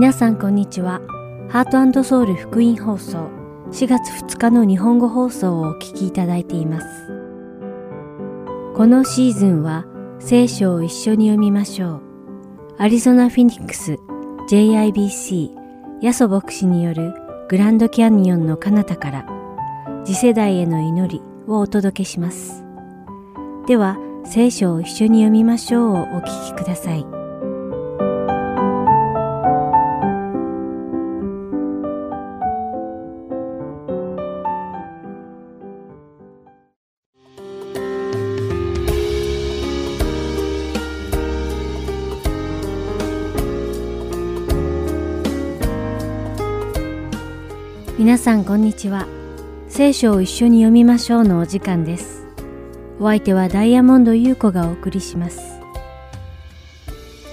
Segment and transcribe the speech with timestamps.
[0.00, 1.02] 皆さんこんにちは。
[1.50, 3.28] ハートソウル福音放送
[3.70, 6.86] 4月2日の日本語放送をお聞きいただいています。
[8.74, 9.84] このシーズンは
[10.18, 12.02] 聖書を一緒に読みましょう。
[12.78, 13.98] アリゾナ・フィニックス
[14.50, 15.50] JIBC
[16.00, 17.12] ヤソ牧師による
[17.50, 19.26] グランドキャニオンの彼方から
[20.06, 22.64] 次世代への祈りをお届けします。
[23.66, 27.19] では、聖書を一緒に読みましょうをお聞きください。
[48.20, 49.06] さんこんにちは。
[49.66, 52.26] 聖書を一緒に読みましょうのお時間です。
[52.98, 55.40] お相手はダイヤモンド優子がお送りします。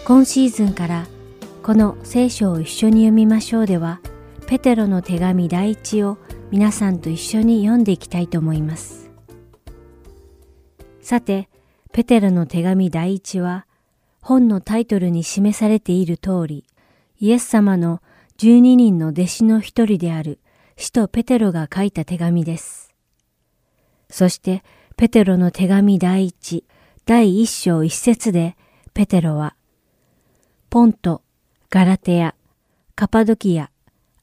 [0.06, 1.06] 今シーズンから
[1.62, 4.00] この聖書を一緒に読みましょうでは、
[4.48, 6.18] ペテロの手紙第一を
[6.52, 9.12] 皆さんと一緒に読んでいきたいと思います。
[11.02, 11.50] さて、
[11.92, 13.66] ペテロの手紙第一は、
[14.22, 16.64] 本のタイトルに示されている通り、
[17.20, 18.02] イエス様の
[18.38, 20.40] 12人の弟子の一人である
[20.78, 22.94] 使徒ペテロが書いた手紙です。
[24.12, 24.64] そして、
[24.96, 26.64] ペテロの手紙第一、
[27.06, 28.56] 第一章一節で、
[28.94, 29.56] ペテロは、
[30.70, 31.24] ポント、
[31.72, 32.36] ガラテヤ、
[32.96, 33.72] カパドキア、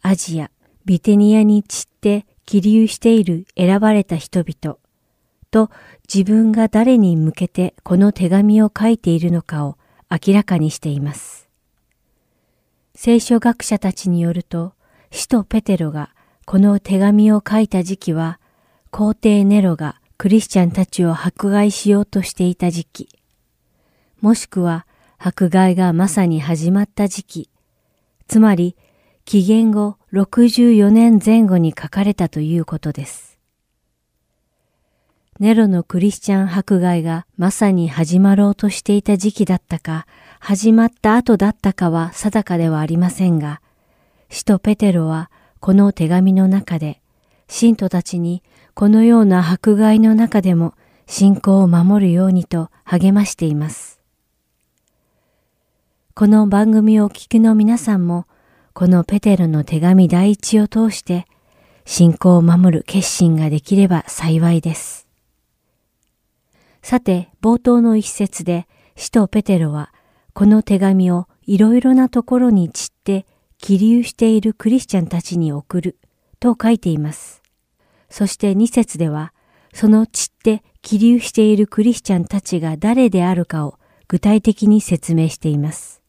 [0.00, 0.50] アジア、
[0.84, 4.78] ビテニアに散って起立している選ばれた人々、
[5.50, 5.70] と
[6.12, 9.76] 自分が誰に向けてこの手紙を書いているのかを
[10.10, 11.48] 明らかにしています。
[12.94, 14.74] 聖書学者たちによると、
[15.10, 16.13] 使徒ペテロが
[16.46, 18.38] この手紙を書いた時期は、
[18.90, 23.08] 皇帝ネロがクリスチャンたちを迫害しようとしていた時期、
[24.20, 24.86] もしくは
[25.18, 27.50] 迫害がまさに始まった時期、
[28.28, 28.76] つまり
[29.24, 33.38] 紀元後64年前後に書かれたということです。
[35.40, 40.06] ネロのクリスチャン迫害がまさに始まろうとしていた時期だったか、
[40.40, 43.62] 始まった後だったかは定かではありませんが、
[44.28, 45.30] 使徒ペテロは
[45.64, 47.00] この手紙の中で、
[47.48, 48.42] 信徒たちに
[48.74, 50.74] このような迫害の中でも
[51.06, 53.98] 信仰を守るようにと励ましています。
[56.14, 58.26] この番組をお聞きの皆さんも、
[58.74, 61.26] このペテロの手紙第一を通して、
[61.86, 65.08] 信仰を守る決心ができれば幸いです。
[66.82, 69.94] さて、冒頭の一節で、使徒ペテロは、
[70.34, 73.24] この手紙をいろいろなところに散って
[73.64, 75.96] 起立しているクリスチャンたちに送る
[76.38, 77.42] と書いています。
[78.10, 79.32] そして2節では、
[79.72, 86.02] その血って起立しているクリスチャンたちが誰であるかを具体的に説明しています。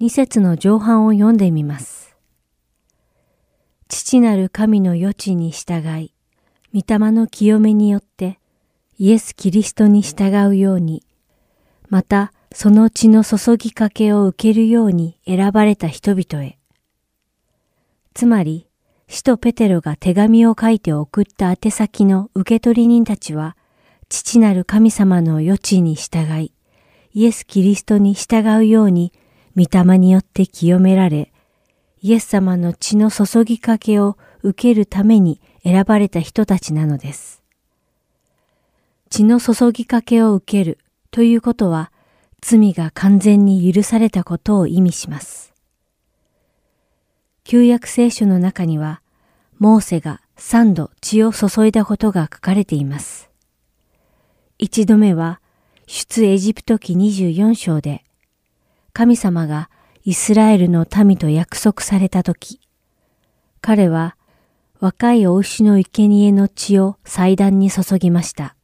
[0.00, 2.16] 2節の上半を読んでみます。
[3.88, 6.14] 父なる神の余地に従い、
[6.72, 8.38] 御霊の清めによって
[8.96, 11.02] イエス・キリストに従うように、
[11.90, 16.58] またその血の注ぎかけを受けるように選ばれた人々へ、
[18.16, 18.66] つまり、
[19.08, 23.58] 使徒ペテロが手紙を書いて送った宛先の受取人たちは、
[24.08, 26.50] 父なる神様の余地に従い、
[27.12, 29.12] イエス・キリストに従うように、
[29.54, 31.30] 御霊によって清められ、
[32.00, 37.42] イエス様の血の注ぎかけを受けるために選ばれた人たちなのです。
[39.10, 40.78] 血の注ぎかけを受ける
[41.10, 41.92] ということは、
[42.40, 45.55] 罪が完全に許されたことを意味します。
[47.48, 49.00] 旧約聖書の中には、
[49.60, 53.30] モーセが三度血を注いだことが書かれています。
[54.58, 55.40] 一度目は、
[55.86, 58.02] 出エジプト記24章で、
[58.92, 59.70] 神様が
[60.02, 62.60] イスラエルの民と約束されたとき、
[63.60, 64.16] 彼は
[64.80, 68.56] 若いお牛の生贄の血を祭壇に注ぎました。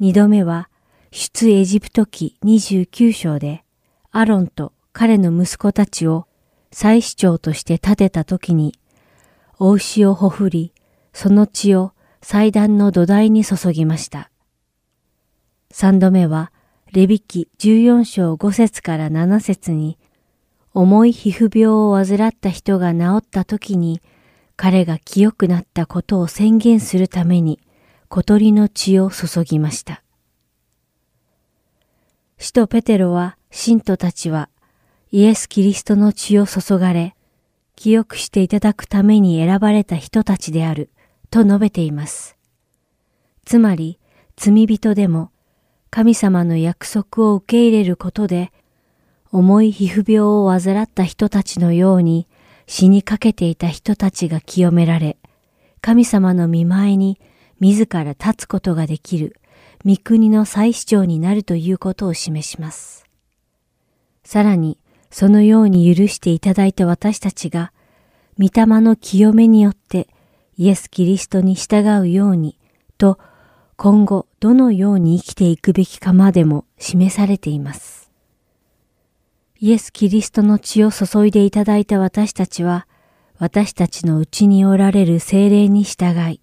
[0.00, 0.70] 二度目は、
[1.10, 3.64] 出エジプト記29章で、
[4.12, 6.26] アロンと彼の息子たちを
[6.74, 8.74] 祭司長として立てた時に、
[9.60, 10.72] お牛をほふり、
[11.12, 14.32] その血を祭壇の土台に注ぎました。
[15.70, 16.50] 三度目は、
[16.92, 19.98] レビキ14章5節から7節に、
[20.72, 24.02] 重い皮膚病を患った人が治った時に、
[24.56, 27.60] 彼が清くなったことを宣言するために、
[28.08, 30.02] 小鳥の血を注ぎました。
[32.38, 34.48] 使徒ペテロは、信徒たちは
[35.16, 37.14] イエス・キリストの血を注がれ、
[37.76, 40.90] 記憶していただくために選ばれた人たちである、
[41.30, 42.36] と述べています。
[43.44, 44.00] つまり、
[44.34, 45.30] 罪人でも、
[45.88, 48.52] 神様の約束を受け入れることで、
[49.30, 52.26] 重い皮膚病を患った人たちのように
[52.66, 55.16] 死にかけていた人たちが清められ、
[55.80, 57.20] 神様の見前に
[57.60, 59.36] 自ら立つことができる
[59.84, 63.06] 御国の再市長になるということを示します。
[64.24, 64.76] さらに、
[65.16, 67.72] そのように許していただいた私たちが、
[68.36, 70.08] 御霊の清めによって
[70.56, 72.58] イエス・キリストに従うように
[72.98, 73.20] と
[73.76, 78.10] 今後どのように生きていくべきかまでも示されています。
[79.60, 82.88] イエス・キリストの血を注いでいただいた私たちは、
[83.38, 86.40] 私たちのうちにおられる精霊に従い、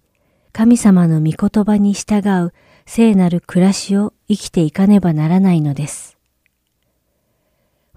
[0.54, 2.54] 神様の御言葉に従う
[2.86, 6.11] 聖なる暮らしを生きていかねばならないのです。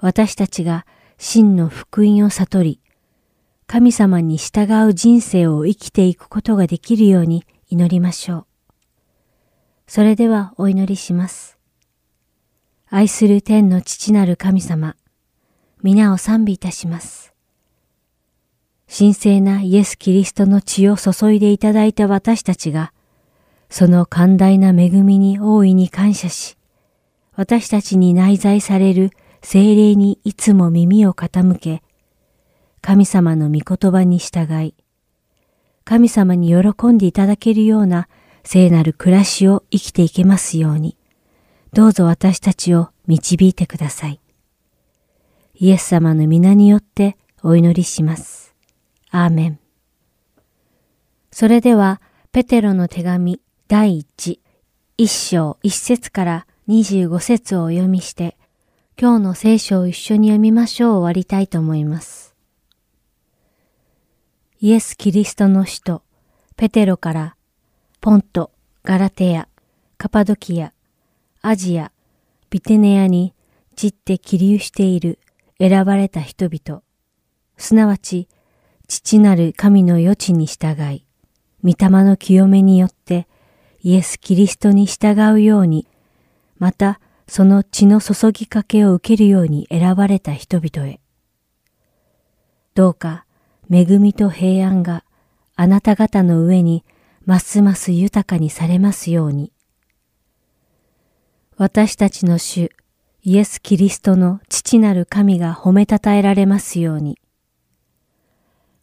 [0.02, 0.86] 私たちが
[1.18, 2.82] 真の福音を悟り、
[3.68, 8.46] 神様に従う人生を生きていくことができるように祈りましょう。
[9.88, 11.58] それではお祈りします。
[12.90, 14.96] 愛する天の父なる神様、
[15.82, 17.34] 皆を賛美いたします。
[18.88, 22.94] 神聖なイエス・キリストの血を注いでいただいた私たちが、
[23.70, 26.58] その寛大な恵みに大いに感謝し、
[27.36, 29.12] 私たちに内在される
[29.48, 31.84] 精霊にいつも耳を傾け、
[32.82, 34.74] 神様の御言葉に従い、
[35.84, 38.10] 神様に喜んでいただけるような
[38.44, 40.98] 聖なる暮らしを生きていけますように、
[41.74, 44.20] どうぞ私たちを導いてください。
[45.54, 48.56] イエス様の皆によってお祈りします。
[49.12, 49.60] アーメン。
[51.32, 52.02] それでは、
[52.32, 54.42] ペテロの手紙第一、
[54.98, 58.36] 一章一節から二十五節をお読みして、
[58.98, 62.34] 今日の聖書を一緒に読みましょう終わりたいと思います。
[64.62, 66.02] イエス・キリストの使徒、
[66.56, 67.36] ペテロから
[68.00, 68.52] ポント、
[68.86, 69.50] ガラテヤ、
[69.98, 70.72] カパドキア、
[71.42, 71.92] アジア、
[72.50, 73.34] ビテネアに
[73.76, 75.20] 散って起立している
[75.60, 76.82] 選ばれた人々、
[77.58, 78.30] すなわち
[78.88, 81.06] 父なる神の余地に従い、
[81.66, 83.28] 御霊の清めによって
[83.82, 85.86] イエス・キリストに従うように、
[86.60, 91.00] またその血の注ぎかけを受けるように選ばれた人々へ。
[92.74, 93.26] どうか
[93.72, 95.04] 恵みと平安が
[95.56, 96.84] あなた方の上に
[97.26, 99.52] ますます豊かにされますように。
[101.58, 102.70] 私たちの主、
[103.24, 107.18] イエス・キリストの父なる神が褒めたたえられますように。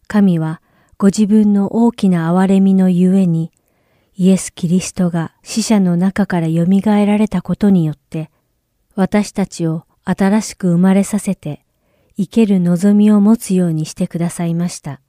[0.07, 0.61] 神は
[0.97, 3.51] ご自分の大きな憐れみのゆえに、
[4.15, 8.29] イエス・キリストが死者の中から蘇られたことによって、
[8.95, 11.65] 私たちを新しく生まれさせて、
[12.15, 15.01] 生ける望みを持つようにしてくださいました。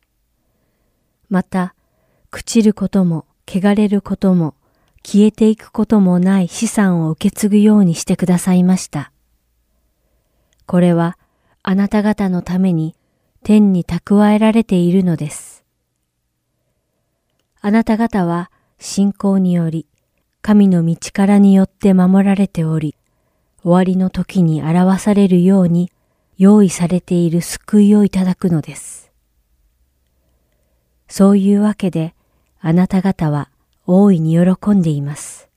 [1.28, 1.74] また、
[2.30, 4.54] 朽ちることも、汚れることも、
[5.02, 9.12] 消えていくこともない資産を受け継ぐようにしてくださいました。
[10.66, 11.18] これは、
[11.62, 12.94] あなた方のために
[13.42, 15.64] 天に蓄えられているのです。
[17.60, 18.50] あなた方は
[18.84, 19.86] 信仰により、
[20.42, 22.94] 神の道からによって守られており、
[23.62, 25.90] 終わりの時に表されるように
[26.36, 29.10] 用意されている救いをいただくのです。
[31.08, 32.14] そういうわけで、
[32.60, 33.48] あなた方は
[33.86, 35.48] 大いに喜んでいます。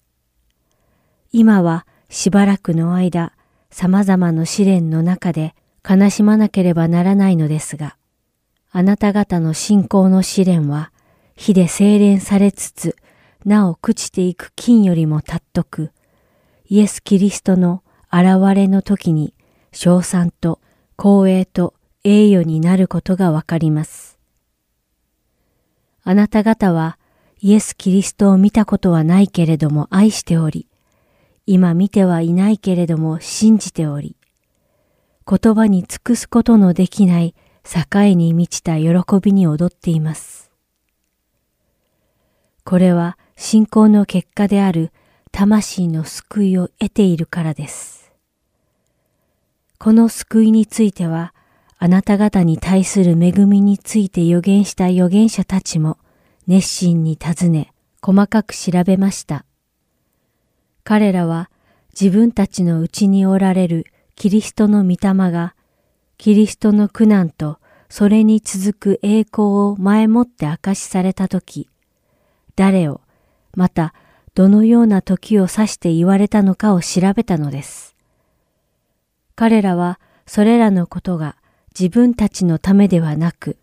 [1.33, 3.33] 今はしばらくの間、
[3.69, 5.53] 様々な試練の中で
[5.87, 7.97] 悲しまなければならないのですが、
[8.71, 10.93] あなた方の信仰の試練は
[11.35, 12.95] 火で精錬されつつ、
[13.45, 15.91] なお朽ちていく金よりも尊く、
[16.65, 19.33] イエス・キリストの現れの時に
[19.71, 20.59] 賞賛と
[20.97, 24.17] 光栄と栄誉になることがわかります。
[26.03, 26.97] あなた方は
[27.39, 30.67] イエス・キリストを見たことはないけれども愛しており、
[31.45, 34.15] 今見てはいないけれども信じており、
[35.29, 40.49] 言葉に尽くすことのできない境に満ちた喜びに踊っています。
[42.63, 44.91] これは信仰の結果である
[45.31, 48.11] 魂の救いを得ているからです。
[49.77, 51.35] この救いについては、
[51.77, 55.99] あなた方に対する恵みについて予言した預言者たちも
[56.47, 59.45] 熱心に尋ね、細かく調べました。
[60.83, 61.51] 彼らは
[61.99, 65.53] 自分たちのうちにおられるキリストの御霊が、
[66.17, 71.69] キリストの苦難とそれに続く栄光を前もって明かしされたとき、
[72.55, 73.01] 誰を、
[73.57, 73.95] また
[74.35, 77.95] どのような時を指して言われたのかを調べたのです。
[79.35, 81.37] 彼らはそれらのことが
[81.77, 83.57] 自分たちのためではなく、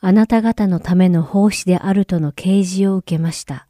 [0.00, 3.66] あなた方のための奉仕であるとの啓示を受けました。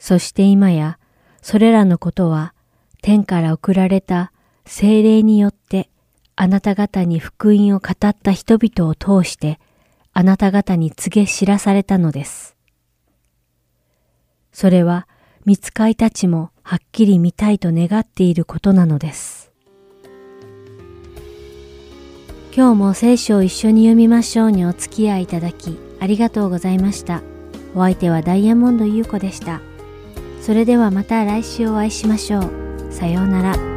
[0.00, 0.98] そして今や、
[1.42, 2.52] それらのことは、
[3.00, 4.32] 天から送られた
[4.66, 5.90] 精霊によって
[6.34, 9.60] あなた方に福音を語った人々を通して
[10.12, 12.56] あなた方に告げ知らされたのです。
[14.54, 15.06] それは、
[15.44, 19.52] 見つかいたちもはっきり見たいと願っていることなのです。
[22.56, 27.20] 今日も聖書を一緒に読みましょうにお付き合いいただきありがとうございました。
[27.74, 29.60] お相手はダイヤモンド優子でした。
[30.40, 32.92] それではまた来週お会いしましょう。
[32.92, 33.73] さようなら。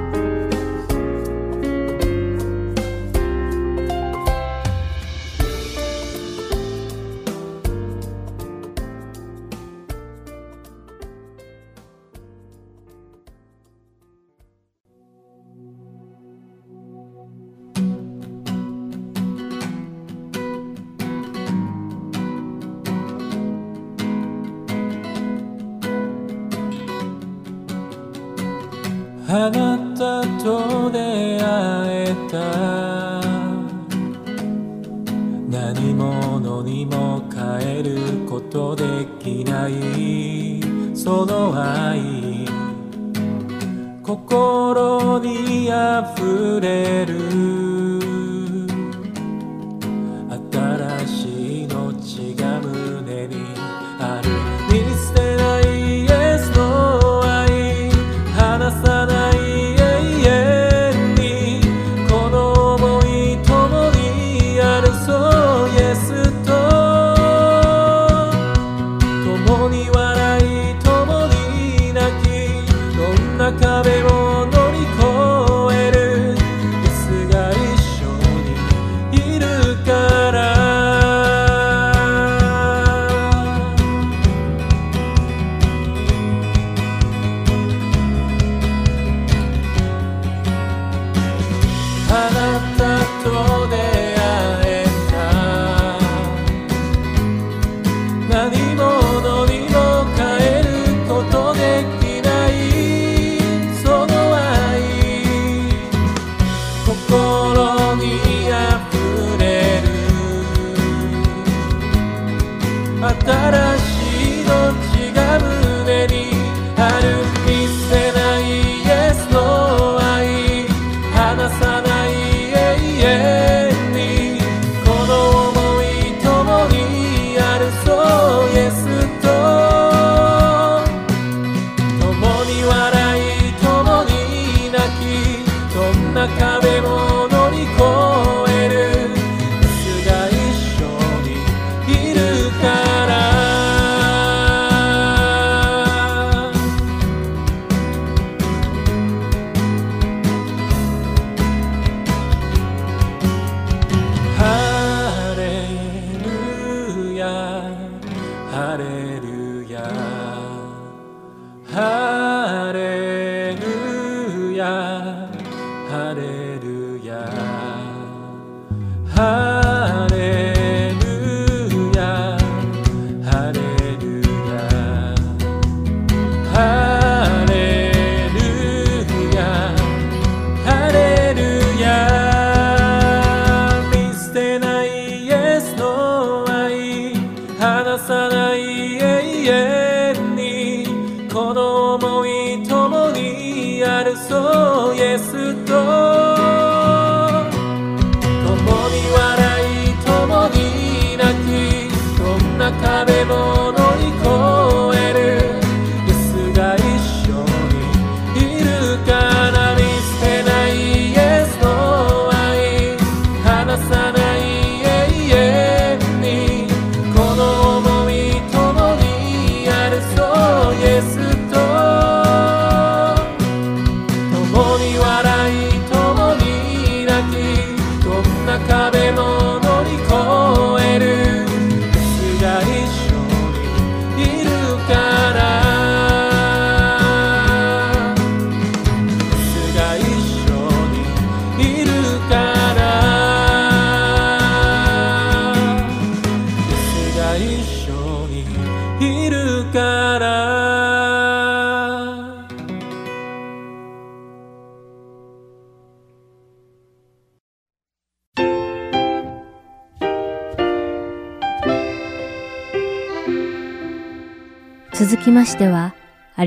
[92.07, 92.46] 続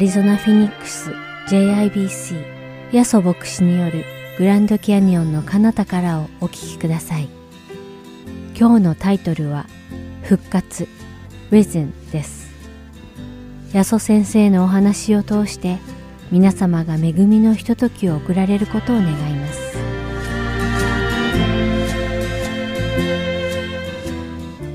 [0.00, 1.10] リゾナ・フィニックス
[1.50, 4.06] JIBC ヤソ牧師による
[4.38, 7.28] グランドキャニオンの彼方からをお聞きください。
[8.58, 9.66] 今日のタイトルは
[10.22, 10.88] 復活
[11.50, 12.50] Risen です。
[13.74, 15.76] ヤソ先生のお話を通して
[16.30, 19.76] 皆様が恵みのひとときを送られることを願います。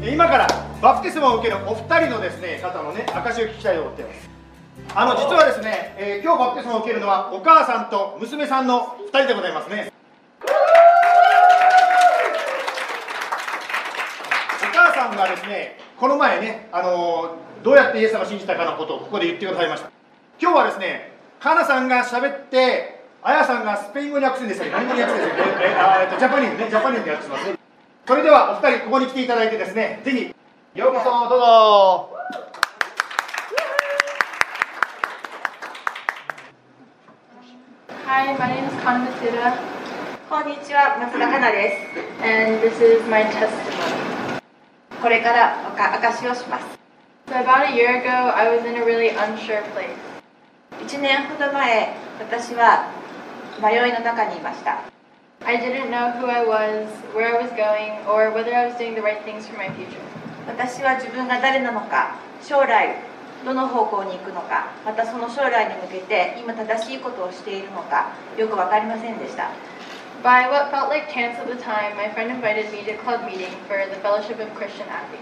[0.08, 0.48] 今から
[0.80, 4.35] バプテスマを受けるお二人のですね方のね証を聞きたいと思っています。
[4.98, 9.92] あの実はですね、えー今日バプテスマを受けるのはお母さんと娘さんの二人でございますね。
[10.42, 10.48] お
[14.74, 19.90] 母さんがですねこの前ね、あのーどうやってイエス様を信じたかのことをここで言ってくださいました。
[20.40, 26.70] 今日はですねカナさんが喋ってあやさんがスペイン語に訳すんですよ何語に訳すんですよえええっとジャパニーズね。
[26.70, 27.46] ジャパニーズに訳します
[28.08, 30.80] それではお二人ここに来ていただいてですねぜひ。
[30.80, 32.15] ようこそどうぞ。
[38.06, 39.58] Hi, my name is Kana Matsuda,
[40.30, 41.74] こんにちは、松田香奈で
[42.22, 43.50] and this is my testimony.
[44.38, 45.02] す。
[45.02, 46.66] これからおか証しをします。
[47.26, 49.98] So, about a year ago, I was in a really unsure place.
[50.86, 52.92] 1年ほど前、私は
[53.60, 54.84] 迷いの中にいました。
[55.44, 56.86] I didn't know who I was,
[57.16, 59.98] where I was going, or whether I was doing the right things for my future.
[60.46, 62.98] 私は自分が誰なのか、将来
[63.46, 69.52] どの方向に行くのか、またその将来に向けて今正しいことをしているのか、よくわかりませんでした。
[70.24, 73.54] By what felt like chance at the time, my friend invited me to a club meeting
[73.70, 75.22] for the Fellowship of Christian Athletes.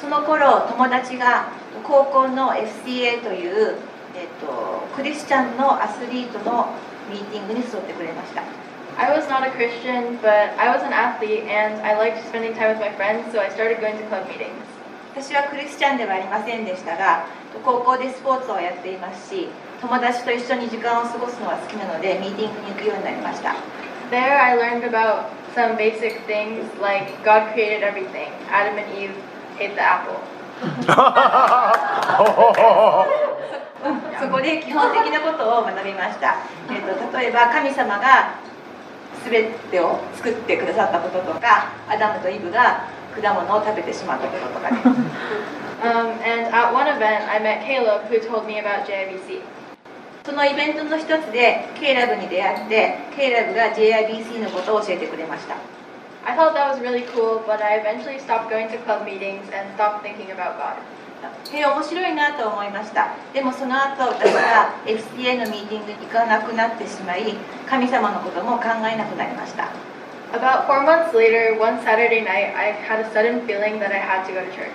[0.00, 1.48] その頃、友達が
[1.82, 3.76] 高校の FCA という、
[4.16, 6.68] えっと、クリスチャンのアスリートの
[7.10, 8.42] ミーティングに誘ってくれました。
[8.96, 12.80] I was not a Christian, but I was an athlete and I liked spending time with
[12.80, 14.73] my friends, so I started going to club meetings.
[15.14, 17.24] 私はクリスチャンではありませんでしたが
[17.64, 19.46] 高校でスポーツをやっていますし
[19.80, 23.54] 友達と一緒に時間を過ごすのが好きなのでミーティングに行くようになりました
[24.10, 28.30] There, I learned about some basic things like God created everything.
[28.50, 29.14] Adam and Eve
[29.58, 30.18] ate the apple.
[34.20, 36.36] そこで基本的なことを学びました、
[36.70, 38.34] えー、と例えば神様が
[39.24, 42.84] 全てを作ってくださったこととかアダムとイブが
[43.14, 44.88] 果物を食べてしまったこととかです
[45.84, 49.42] Um, and at one event, I met Caleb, who told me about JIBC.
[50.24, 55.56] そのイベントの一つでケイラブに出会ってケイラブが JIBC のことを教えてくれました
[56.24, 59.68] I thought that was really cool, but I eventually stopped going to club meetings and
[59.76, 60.80] stopped thinking about God.
[61.52, 67.34] へえ面白いなと思いましたでもその後私は FCA のミーティングに行かなくなってしまい
[67.68, 69.68] 神様のことも考えなくなりました
[70.34, 74.26] About four months later, one Saturday night, I had a sudden feeling that I had
[74.26, 74.74] to go to church.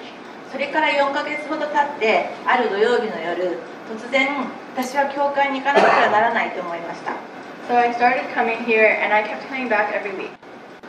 [0.54, 7.12] それから4ヶ月ほど経ってある土曜日の夜突然私は教会に行かなくてはならないと思いました
[7.68, 10.32] So I started coming here, and I kept coming back every week.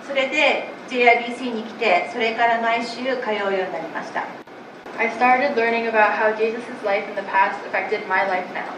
[0.07, 4.23] それで JIBC に来てそれから毎週通うようになりました
[4.97, 8.71] I started learning about how Jesus' life in the past affected my life now.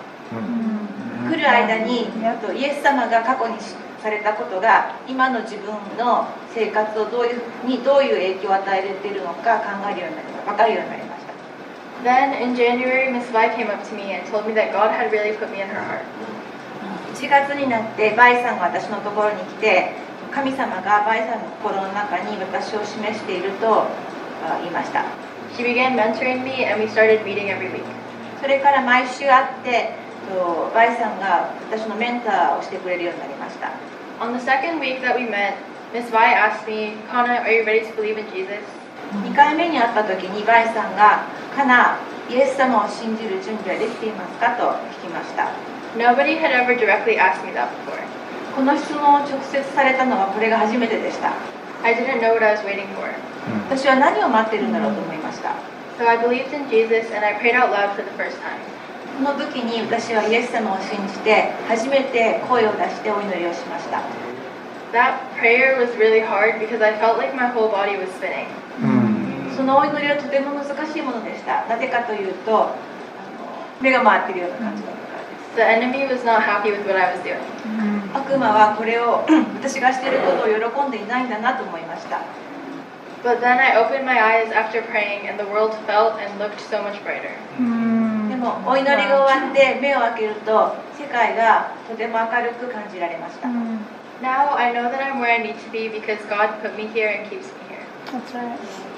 [1.31, 2.07] 来る間に
[2.41, 3.57] とイエス様が過去に
[4.03, 11.33] されたことが今の自分の生活をどういうにどういう影響を与えているのか考えるようになりま分かるようになりました
[12.03, 15.13] Then in January, Miss Vi came up to me and told me that God had
[15.13, 16.03] really put me in her heart.
[17.15, 19.93] 1月になってバイさんが私のところに来て
[20.33, 23.87] 神様がバイさんの心の中に私を示していると
[24.43, 25.05] あ言いました
[25.55, 27.85] She began mentoring me, and we started meeting every week.
[28.41, 33.71] それから毎週会ってとバイさんが私のメンターをしてくれるようになりました
[34.21, 35.55] On the second week that we met,
[35.93, 38.63] Miss Vi asked me, Kana, are you ready to believe in Jesus?
[39.27, 41.99] 2回目に会った時にバイさんが「カナ
[42.31, 45.49] イエス様を信じる準備はできていますか?」と聞きました
[45.99, 48.01] Nobody had ever directly asked me that before.
[48.57, 51.33] この質問を直接されたのはこれが初めてでした
[51.85, 53.11] I didn't know what I was waiting for.
[53.69, 55.51] 私は何を待ってるんだろうと思いました
[55.99, 58.57] So I believed in Jesus and I prayed out loud for the first time.
[59.19, 64.01] この時に私はイエス様を信じて初めて声を出してお祈りをしました
[64.93, 68.47] That prayer was really hard because I felt like my whole body was spinning.
[69.57, 72.75] そのお祈りはとても難しいものでしたなぜかというと
[73.81, 77.37] 目が回っているような感じだったからです The enemy was not happy with what I was doing.
[78.15, 79.25] 悪魔はこれを
[79.61, 82.21] 私がしていることを喜んでいないんだなと思いました
[83.23, 86.83] But then I opened my eyes after praying and the world felt and looked so
[86.83, 87.31] much brighter.
[87.59, 88.12] で
[88.43, 93.47] お祈りが終わって目を開けると世界がとても明るく感じられました。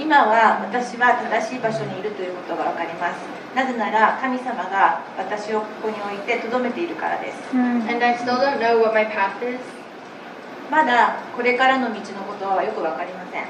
[0.00, 3.20] 今は私は正しい場所にいるということが分かります。
[3.54, 7.54] なぜなら神様が私をここに置いてとどめているからです。
[10.70, 13.44] まだこれからの道のことはよく分かりません。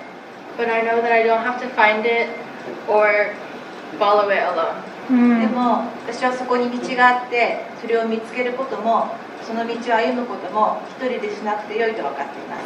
[5.09, 9.09] でも私はそこに道があってそれを見つけることも
[9.47, 12.65] その道を歩むことも一人でしなくてよいと分かっています。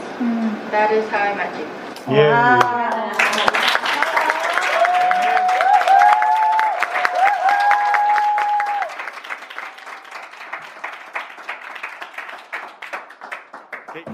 [0.71, 2.13] That is how I met Jesus.
[2.13, 2.39] イエーイわ
[13.87, 14.05] はい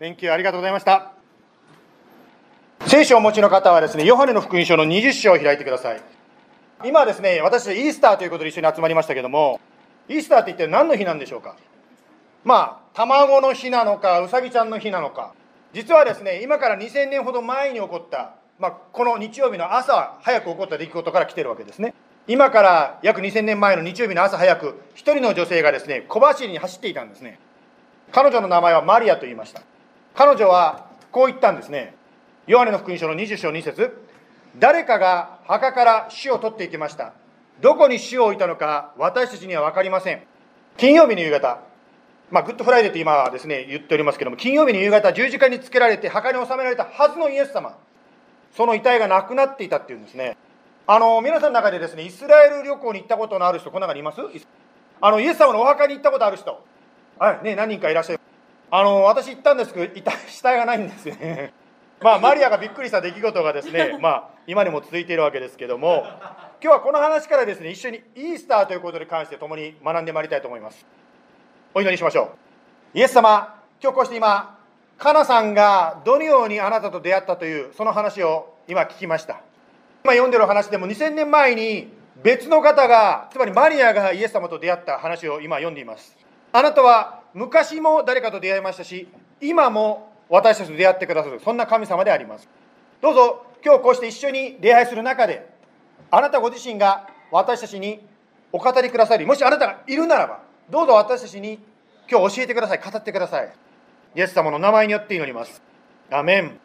[0.00, 0.32] Thank you.
[0.32, 1.12] ありがとうございました。
[2.92, 6.00] 聖書をお持ちの方はですねヨハネの福音書の20章を開いてください
[6.84, 9.60] 今ですね私イースターということで一緒に集まりましたけども
[10.08, 11.56] イースターって一体何の日なんでしょうか？
[12.44, 15.32] まあ卵の日なのかうさぎちゃんの日なのか。
[15.72, 21.94] 実はですね今から2000年ほど前に起こった、まあ、この日曜日の朝早く起こった出来事から来てるわけですね。
[22.28, 27.38] 今から約2000年前の日曜日の朝早く一人の女性がですね小走りに走っていたんですね。
[28.12, 29.62] 彼女の名前はマリアと言いました。
[30.14, 31.94] 彼女はこう言ったんですね。
[32.46, 33.96] ヨハネの福音書の20章2節。
[34.58, 37.12] 誰かが墓から死を取っていきました。
[37.60, 40.22] どこに死を置いたのか私たちには分かりません。
[40.76, 41.60] 金曜日の夕方。
[42.30, 47.76] まあ、 Good Friday と今はですね言っておりますけども金曜日の夕方十字架につけられて墓に納められたはずのイエス様。
[48.56, 50.36] その遺体がなくなっていたっていうんですね。
[50.86, 54.20] あの皆さんの中でですねイスラエル旅行に行ったことのある人この中にいます？
[55.00, 56.64] あのイエス様のお墓に行ったことある人。
[57.18, 58.20] はいね何人かいらっしゃる
[58.70, 61.52] あの私行ったんですけど死体がないんですよね。
[62.02, 66.04] まあマリアがびっくりした出来事がですね まあ今にも続いているわけですけども
[66.62, 70.86] 今日はこの話からですね一緒にイースターということに関して共に学んでまいりたいと思います
[71.74, 72.32] お祈りしましょ
[72.94, 72.98] う。
[72.98, 74.58] イエス様、今日こうして今、
[74.98, 79.40] カナさんがどのようにあなたと出会ったという、その話を今聞きました。
[80.04, 81.90] 今読んでる話でも2000年前に
[82.22, 86.14] 別の方が、つまりマリアがイエス様と出会った話を今読んでいます。
[86.52, 89.08] あなたは昔も誰かと出会いましたし、
[89.40, 92.48] 今も私たちと出会ってくださる、そんな神様であります。
[93.02, 95.46] どうぞ今日こうして一緒に礼拝する中で、
[96.10, 98.00] あなたご自身が私たちに
[98.50, 100.40] お語りくださり、もしあなたがいるならば、
[100.70, 101.58] どうぞ私たちに
[102.10, 103.52] 今日教えてください、語ってください。
[104.14, 105.60] イエス様の名前によって祈ります。
[106.10, 106.58] アメン。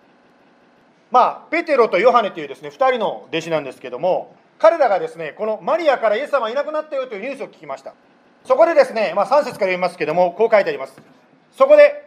[1.12, 7.94] まあ、ペテロとヨハネというですね、2人の弟子なんですけども、彼らがですね、このマリアからイエス様いなくなったよというニュースを聞きました。
[8.46, 11.02] そこでですね、まあ、3節から読みますけども、こう書いてあります。
[11.52, 12.07] そこで、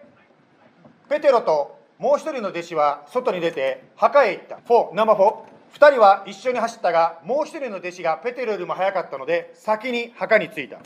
[1.10, 4.58] ペテロともう一人の弟子は外に出て墓へ行った。
[4.58, 5.34] 4、ナンバー4。
[5.74, 10.78] 2人は一緒に走ったが、もう一人の弟子がペテロよりも早かったので、先に墓に着いた。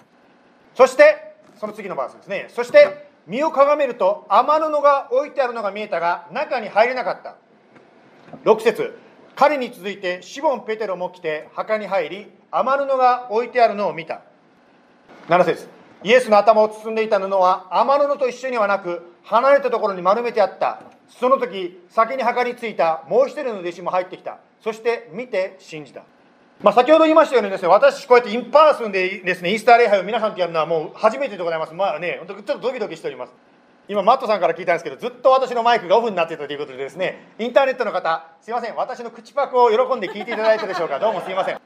[0.75, 2.47] そして、その次のバースですね。
[2.49, 7.37] そして、身をかがめると、雨布が置いてあるのが見えたが、中に入れなかった。
[8.45, 8.99] 6節
[9.37, 14.23] 彼に続いて、シボン・ペテロも来て、墓に入り、雨布が置いてあるのを見た。
[15.29, 15.69] 7節
[16.03, 20.81] イエスの頭を包んでいた布は、亜麻布と一緒にはなく、離れたところに丸めてあった。
[21.09, 24.39] その時、先に墓に着いたもう一人の弟子も入ってきた。
[24.61, 26.03] そして、見て信じた。
[26.63, 31.75] まあ、先ほど言いましたようにですね、私、こうやって in person でですね、イースター礼拝を皆さんとやるのはもう初めてでございます。
[31.75, 33.33] まあね、ちょっとドキドキしております。
[33.87, 41.61] 今、マットさんから聞いたんですけど、ずっと私のマイクがオフになっていたということでですね、インターネットの方、すいません、私の口パクを喜んで聞いていただいたでしょうか、どうもすいません。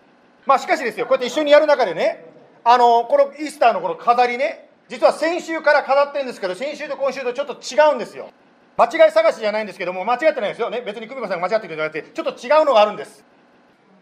[0.47, 2.25] まあ、しかしですよ、こうやって一緒にやる中でね、
[2.65, 8.31] あの、このイースターのこの飾りね、実は先週から飾ってるんですけど、先週と今週とちょっと違うんですよ。
[8.77, 10.81] 間違い探しじゃないんですけども、間違ってないですよね。
[10.81, 13.25] 別に久美子さんが間違ってるんじゃなくて、ちょっと違うのがあるんです。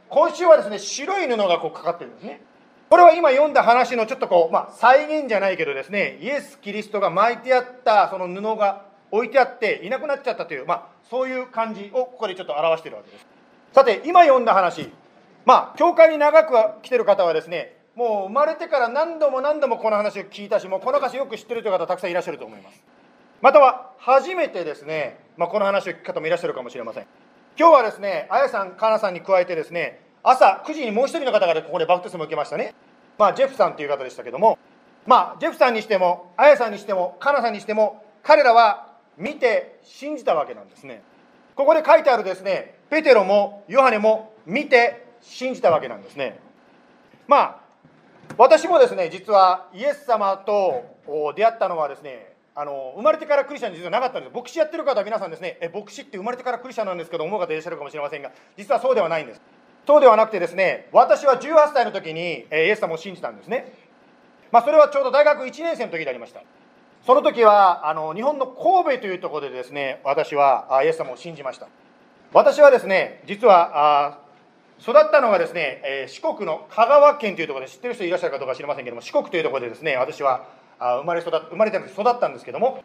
[0.09, 2.41] 今週はですね、白い布がこうかかってるんですね。
[2.89, 13.27] これは今読んだ話のちょっとこう、まあ、再現じゃないけどですね、イエス・キリストが巻いてあったその布が置いてあっていなくなっちゃったという、まあ、そういう感じをここでちょっと表しているわけです。
[13.73, 14.93] さて、今読んだ話、
[15.45, 22.85] まあ、教会に長く来てる方はですね、もう生まれてから何度も何度もこの話を聞いたし、もうこの歌詞よく知ってるという方たくさんいらっしゃると思います。
[23.41, 27.07] または、初めてですね、まあ、この話を聞く方もいらっしゃるかもしれません。
[27.59, 32.75] 今日はですね、あやさん、かなさんに加えてですね、朝9時にもう一人の方がここでバプテスマを受けましたね。
[33.17, 34.59] まあ、ジェフさんという方でしたけども、
[35.07, 41.03] まあ、ジェフさんにしても、あやさんにしても、かなさんにしても、彼らは見て信じたわけなんですね。
[41.55, 46.39] ここで書いてあるですね、ペテロもヨハネも見て信じたわけなんですね。
[47.27, 47.66] まあ、
[48.39, 50.85] 私もですね、実はイエス様と
[51.35, 54.35] 出会ったのはですね、あの生まれてからクリスチャンに実はなかったんです。
[54.35, 59.41] 牧師やってる方は皆さんですね、え牧師って生まれてからクリスチャンなんですけど、思う方いらっしゃるかもしれませんが、実はそうではないんです。
[59.87, 63.73] そうではなくてですね、私は18歳の時に、えイエス様を信じたんですね。
[64.53, 66.43] まあ、それはちょうど大学1年生の時でありました。
[67.07, 71.69] その時はあの日本の神戸というところでですね、私はイエス様を信じました。
[72.33, 74.19] 私はですね、実は
[74.81, 80.47] 育ったのがですね、えー四国の香川県というところで知ってる人いらっしゃるかどうか知りませんけども、四国というところでですね、私は
[80.79, 82.85] あ生まれ育生まれて育ったんですけども、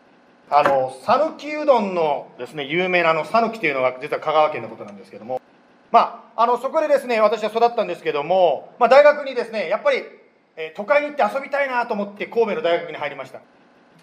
[0.54, 5.42] あの讃岐うどんのですね有名なあの讃岐というのが実は香川県のことなんですけども
[5.92, 10.04] まああのそこでですね私は育ったんですけども、まあ、大学にですねやっぱり、
[10.58, 13.40] えー都会に行って遊びたいなと思って神戸の大学に入りました。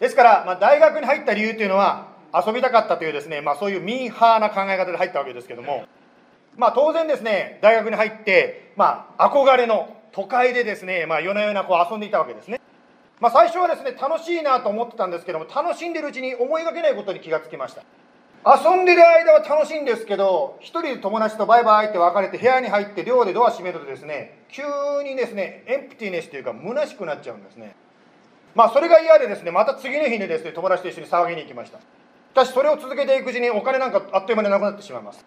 [0.00, 5.84] ですから、まあ、大学に入った理由というのは遊びたかったというですね、まあ、そういうミーハーな考え方で入ったわけですけども
[6.58, 12.60] まあ当然ですね大学に入ってまあ憧れの都会でですね、まあ、夜な夜なこう遊んでいたわけですね。
[13.20, 17.82] まあ、最初はですね楽しいなと思ってたんですけども楽しんでるうちに思いがけないことに気がつきました。
[18.46, 24.62] 遊んでる間は楽しいんですけど一人で友達とバイバイって別れて部屋に入って寮でドア閉めるとですね急
[25.04, 27.74] にですねエンプティネスというか虚しくなっちゃうんですね。
[28.54, 31.78] まあそれが嫌でですねまた次の日にですね友達と一緒に騒ぎに行きました。
[31.78, 31.84] し
[32.34, 35.24] かしそれを続けていくうちにお金なんかあっという間になくなってしまいます。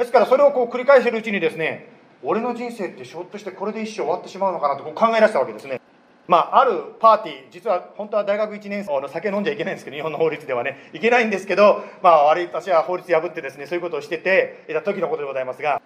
[0.00, 1.86] ですからそれをこう繰り返しているうちにですね
[2.22, 5.80] 俺の人生ってひょっとしてこれで一生終わってしまうのかなとこう考え出したわけですね。
[6.26, 10.90] まあ、あるパーティー実は本当は大学1年生の酒飲んじゃいけないんですけど日本の法律ではね。
[10.94, 15.82] いけないんですけど、まあ、悪い私は法律破ってですねそういうことをしてていた時のことでございますが、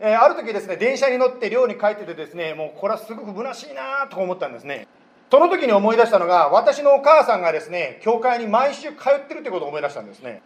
[0.00, 4.86] えーある時ですね電車に乗って寮に帰っててですねもうこれはすごく虚しいなと思ったんですね。
[5.30, 10.42] その時に思い出したのが私のお母さんがですね教会に毎週通ってるってことを思い出したんですね。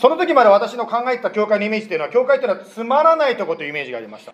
[0.00, 4.32] その時まで私の考えた教会のイメージというのは教会というのはつまらないとこというイメージがありました。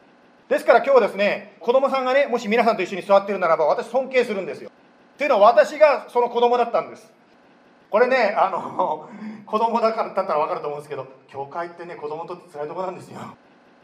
[0.48, 4.70] ですから今日ですね子供さんがねもし皆さんと一緒に座ってるならば私尊敬するんですよ。
[5.18, 7.12] というのは私がその子供だったんです。
[7.90, 9.08] これねあの
[9.44, 13.18] 子供だからだったら分かると思うんですけど教会ってね子供にとって辛いところなんですよ。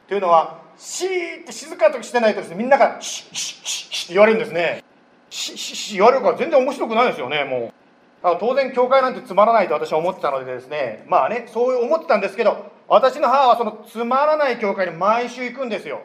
[0.07, 4.85] というのはシーって静かとしてないとですねみんながシッシッシッシッって言われるんですね。
[5.31, 7.82] シッシッシッ言われるから全然面白くないですよねもう。
[8.23, 16.03] だから当然教会なんてつまらないと私は思ってたのでですねまあねそう思ってたんですけど私の母はそのつまらない教会に毎週行くんですよ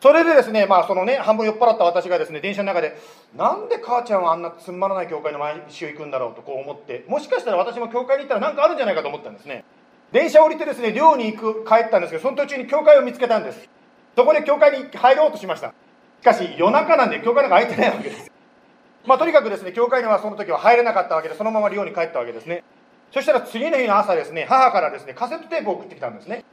[0.00, 2.96] それでですね、まあそのね、半分酔っ払った私がですね、電車の中で、
[3.36, 9.64] なんで母ちゃんはあんなつまらない教会に毎週行くんだろうとこう思って、もしかしたら私も教会に行ったら何かあるんじゃないかと思ったんですね。
[10.12, 13.68] 電車降りてですね、寮に行く、帰ったんですけど、その途中に教会を見つけたんです。
[14.14, 15.74] そこで教会に入ろうとしました。
[16.20, 18.37] しかし、夜中なんで教会なんか空いてないわけです。
[19.08, 22.62] まあとにかくですね、教会にはその時は入れなかったわけで、そのまま寮に帰ったわけですね。
[23.10, 26.44] そしたら次の日の朝ですね、母からですね、カセットテープを送ってきたんですね。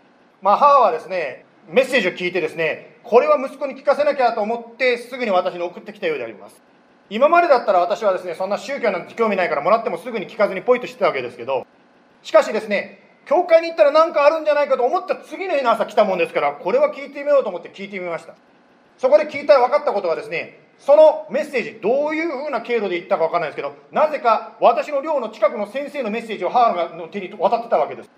[0.42, 6.64] まあ母はですね、メッセージを聞いてですね、これは息子に聞かせなきゃと思ってすぐに私に送ってきたようであります。
[7.10, 11.68] 今までだったら私はですね、そんな宗教なんて興味ないからもらってもすぐに聞かずにポイとしてたわけですけど、
[12.24, 18.36] しかしですね、教会に行ったら何かあるんじゃないかと思った次の日の朝来たもんですから、これは聞いてみようと思って聞いてみました。
[18.98, 28.10] そこで聞いたら分かったことはですね、そのメッセージ、どういうふうな経路で言ったか分からないですけど、なぜか私の寮の近くの先生のメッセージを母の手に渡ってたわけです。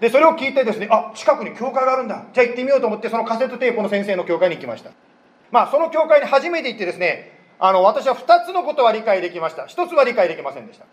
[0.00, 2.26] で、それを聞いてですね、あ、近くに教会があるんだ。
[2.32, 4.90] じゃあ行ってみようと思って、そのカセットテープの先生の教会に行きました。
[5.50, 9.62] まあ、その教会に初めて行ってですね、あの、私は2つのことは理解できました。
[9.62, 10.84] 1つは理解できませんでした。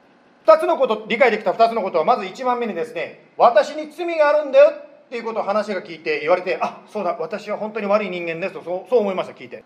[0.46, 9.64] 2つのこと、理解できた2つのことは、まず1番目にですね、私に罪があるんだよっていうことを話が聞いて言われて、あ、そうだ、私は本当に悪い人間ですと、そうそう思いました、聞いて。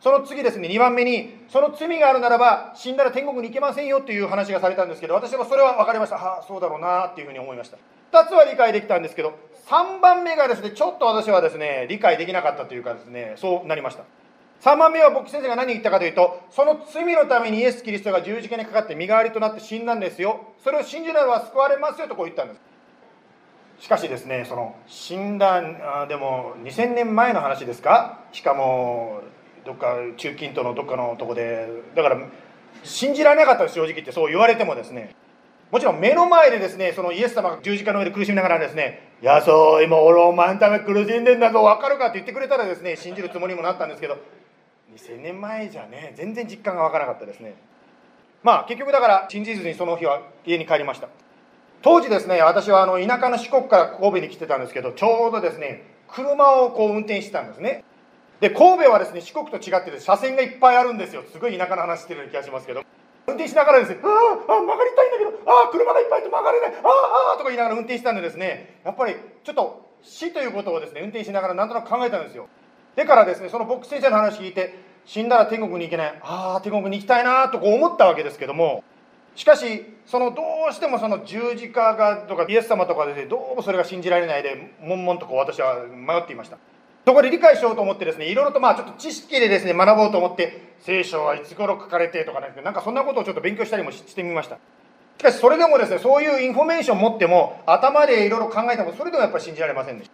[0.00, 6.16] その次ですね、2番目に、その罪があるならば、死んだら天国に行けませんよっていう話がされたんですけど、私はそれは分かりました。
[6.16, 7.76] はあ、そうだろうなっていうふうに思いました。
[8.12, 9.34] 2つは理解できたんですけど、
[9.68, 14.04] 3番目がですね、ちょっと私はですね、理解できなかったというかですね、そうなりました。
[14.62, 20.40] 3番目は牧師先生が何言ったかというと、その罪のためにイエス・キリストが十字架にかかって身代わりとなって死んだんですよ。
[20.64, 22.60] それを信じならば救われますよとこう言ったんです。
[23.84, 25.62] しかしですね、その死んだ、
[26.08, 28.18] でも2000年前の話ですか？
[28.32, 29.22] しかも、
[29.64, 32.18] どっか中近東のどっかのとこで、だから
[32.82, 35.14] 信じられなかったです、正直言ってそう言われてもですね。
[35.70, 42.06] もちろん目の前でですね、そのイエス様が十字架の上で苦しみながらですね、いや、そう、今俺お前のため苦しんでんだぞ、分かるか？
[42.06, 44.16] って言ってくれたらですね、信じるつもりにもなったんですけど、
[44.96, 47.54] 2000年前じゃね、全然実感が分からなかったですね。
[48.42, 51.08] まあ結局だから信じずにその日は家に帰りました。
[51.82, 57.84] 当時ですね、私はあの田舎の四国から神戸に来てたんですけど、ちょうどですね、車をこう運転してたんですね。
[58.40, 61.22] で、神戸はですね、四国と違って車線がいっぱいあるんですよ。
[61.30, 62.82] すごい田舎の話してるような気がしますけど。
[63.26, 66.90] 運転しながらですね、ああ、曲がりたいんだけど、ああ、車がいっぱいいて曲がれない、ああ、
[67.32, 72.48] ああ、とか言いながら運転したんでですね、やっぱりちょっと死ということをですね、運転しながらなんとなく考えたんですよ。
[72.96, 74.74] でからですね、その牧師先生の話聞いて、
[75.04, 78.82] 死んだら天国に行けない、ああ、天国に行きたいなとこう思ったわけですけども、
[79.36, 86.58] しかし、そのどうしてもその十字架がとかイエス様とかで、ね、どうもそれが信じられないで、悶々とこう私は迷っていました。
[87.06, 94.58] そこで理解しようと思ってですね、いろいろとまあちょっと知識でですね、学ぼうと思って、聖書はいつ頃書かれてとかね、なんかそんなことをちょっと勉強したりもしてみました。
[95.18, 100.10] しかしそれでもですね、そういうインフォメーションを持っても、頭でいろいろ考えても、それでもやっぱり信じられませんでし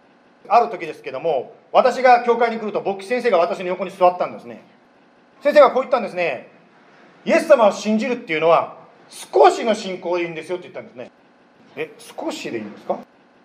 [0.47, 0.55] た。
[0.55, 4.61] ある時ですけども、私が教会に来ると、牧師先生が私の横に座ったんですね。
[5.41, 6.49] 先生がこう言ったんですね。
[7.25, 8.77] イエス様を信じるっていうのは、
[9.09, 11.11] 少しの信仰でいいんですよって言ったんですね。
[11.75, 12.97] え少しでいいんですか？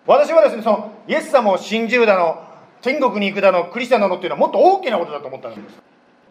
[0.05, 2.43] 私はですねそのイエス様を信じるだの
[2.83, 5.81] 天国に行くだのクリスチャンなのっていうのはもっと大きなことだと思ったんです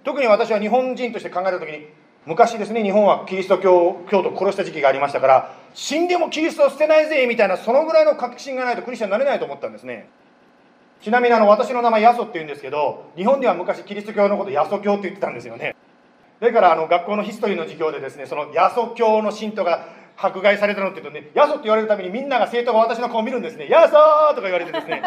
[0.05, 1.89] 特に私は日本人として考えた時に
[2.27, 10.09] 昔ですね日本はキリスト教教徒を殺した時期がありましたから死んでもキリストを捨てないぜみたいなそのぐらいの確信がないとクリスチャンになれないと思ったんですね。
[11.01, 15.75] ちなみにあの私の名前ヤソって言うんですけど日本では昔キリスト教のことヤソ教って言ってたんですよね。
[16.39, 23.69] だからあの学校のヒストリーの授業でですねそのヤソ教の信徒が迫害されたのって言うとねヤソって言われるためにみんなが生徒が私の顔を見るんですね。
[23.69, 25.03] ヤソーとか言われてですね。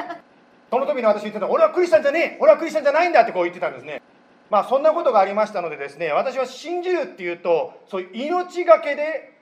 [0.69, 4.01] その時の私言ってた俺はクリスチャンじゃねえ俺はクリスチャンじゃないんだってこう言ってたんですね。
[4.49, 9.34] まあそんなことがありましたのでですね私は信じるっていうとそういう命がけで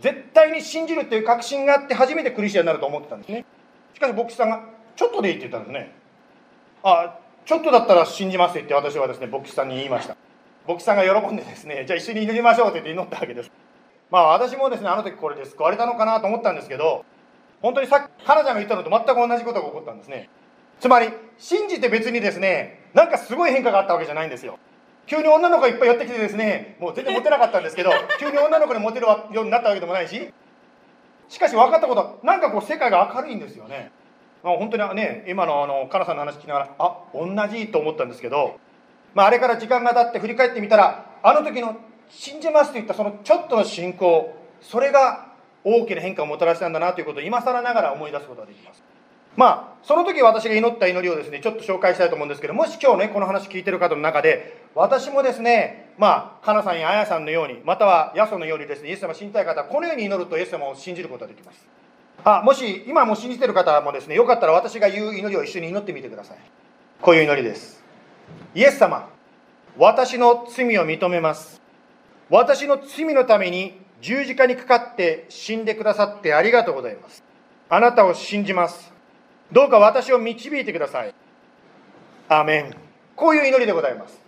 [0.00, 3.44] 絶対に信じるっていう確信があって初めてクリスチャンになると思ってたんですね。
[3.94, 4.62] しかし牧師さんが
[4.96, 5.92] 「ちょっとでいい」って言ったんですね。
[6.82, 10.16] あちょっとだったら信じますって言って私はですね牧師さんに言いました。
[10.66, 13.50] 牧師さんが喜んでですねじゃあ一緒に祈りましょうって言って祈ったわけです。
[14.10, 17.04] まあ私もですねあの時これで救われたのかなと思ったんですけど
[17.62, 20.28] 本当にさっき花ちゃんが言ったのと全く同じことが起こったんですね。
[20.80, 24.58] つまり信じて別にですねなんかすごい変化があったわけじゃないんですよ。
[25.06, 27.90] 急に女の子がいっぱい寄ってきてですねもう全然モテなかったんですけど
[28.20, 30.32] 急に女の子にモテるようになったわけでもないし
[31.28, 33.90] しかし分かったことはなんかこう世界が明るいんですよね。
[34.42, 38.58] まあ、本当にね今のあのカナさんの話聞きながらあ同じと思ったんですけど、
[39.14, 41.76] まあ、あれから時間が経って振り返ってみたらあの時の
[42.08, 45.26] 信じますと言ったそのちょっとの信仰それが
[45.64, 48.82] 大きな変化をもたらしたんだなということを今更ながら思い出すことができます
[49.36, 61.66] まあその時私が祈った祈りをですねちょっと紹介したいと思うんですけどもし今日ねこの話聞いてる方の中で私もですねまあかなさんやあやさんのようにまたはヤソのようにですねイエス様を信じたい方はこのように祈るとイエス様を信じることができます。
[62.22, 66.38] あもし今も信じてる方もですねよかったら私が言う祈りを一緒に祈ってみてください。
[67.00, 67.82] こういう祈りです。
[68.54, 69.08] イエス様
[69.78, 71.60] 私の罪を認めます。
[72.28, 77.24] 私の罪のために十字架にかかって死んでくださってありがとうございます。
[77.68, 78.92] あなたを信じます。
[79.52, 81.14] どうか私を導いてください。
[82.28, 82.76] アーメン。
[83.16, 84.20] こういう祈りでございます。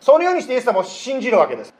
[0.00, 1.72] そのようにしてイエス様を信じるわけです。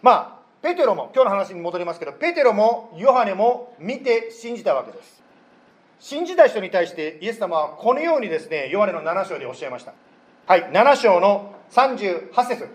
[0.00, 5.22] まあペテロも今日の話に戻りますけどペテロもヨハネも見て信じたわけです。
[6.00, 9.92] 信じた人に対してイエス様はこのようにですねヨハネの7章でおっしゃいました。
[10.46, 12.68] はい7章の38節。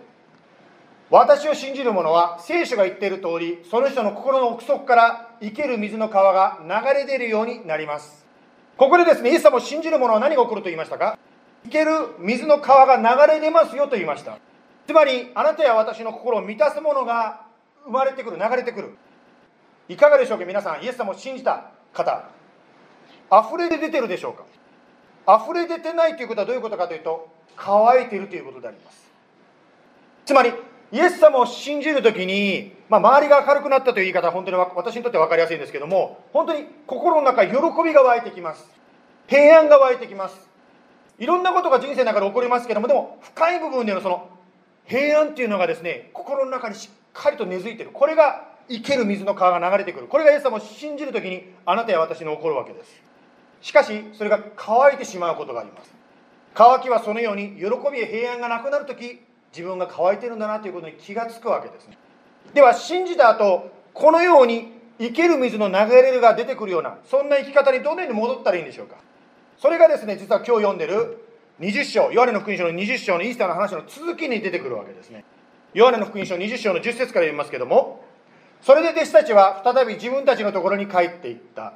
[1.09, 8.26] 私を信じる者は聖書が言っている通りその人の心の奥底から生ける水の川が流れ出るようになります。
[8.77, 11.17] ここでですねイエス様を信じる者は何が起こると言いましたか？
[11.63, 14.37] 生ける水の川が流れ出ますよと言いました。
[14.85, 17.47] つまりあなたや私の心を満たすものが
[17.85, 18.95] 生まれてくる流れてくる。
[19.89, 22.29] いかがでしょうか皆さんイエス様を信じた方。
[23.31, 24.33] 溢れ出てるでしょう
[25.25, 25.43] か？
[25.43, 29.11] 溢れ出てないということはどういうことかというと乾いているということであります。
[30.25, 30.53] つまり
[30.91, 38.65] イエス様を信じるときに、まあ、周りが明るくなったという言い方は本当に私にとって分かりやすいんですけども本当に心の中喜びが湧いてきます。
[39.27, 40.47] 平安が湧いてきます。
[41.19, 44.29] いろんなことが人生の中で起こりますけどもでも深い部分でのその
[44.85, 47.89] 平安っていうのがですね心の中にしっかりと根付いてる。
[47.91, 50.07] これが生ける水の川が流れてくる。
[50.07, 53.01] これがイエス様を信じる時にあなたや私に起こるわけです。
[53.61, 55.93] しかしそれが乾いてしまうことがあります。
[56.53, 59.26] 乾きはそのように喜びや平安がなくなる時
[59.57, 61.97] 自分が乾いてるんだなということに気がつくわけですね。
[62.53, 68.97] では信じた後このように生ける水の流れが出てくるようなそんな生き方にどのように戻ったらいいんでしょうか。
[69.57, 71.25] それがですね実は今日読んでる
[71.59, 75.25] 20章ヨハネの福音書の20章のイースターの話の続きに出てくるわけですね。
[75.73, 78.05] ヨハネの福音書20章の10節から読みますけども
[78.61, 81.73] それで弟子たちは再び自分たちのところに帰っていった。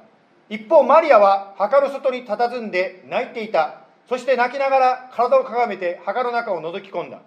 [0.49, 3.81] 一方マリアは墓の外に佇んで泣いていた。
[4.09, 7.21] そして泣きながら体をかがめて墓の中を覗き込んだ。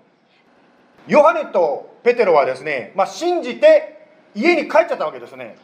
[1.06, 5.56] ヨハネとペテロはですね、まあ、信じて家に帰っちゃったわけですね。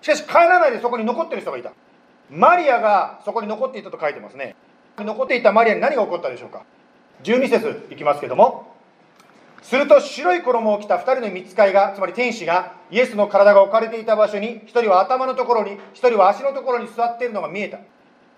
[0.00, 1.72] しかし帰らないでそこに残ってる人がいた。
[2.30, 4.56] マリアがそこに残っていたと書いてますね。
[4.98, 6.64] 残っていたマリアに何が起こったでしょうか。
[7.22, 8.72] 12節いきますけども。
[9.62, 17.78] すると白い衣を着た2人の見つかいがつまり天使がイエスの体が置かれていた場所に1人は頭のところに1人は足のところに座っているのが見えた。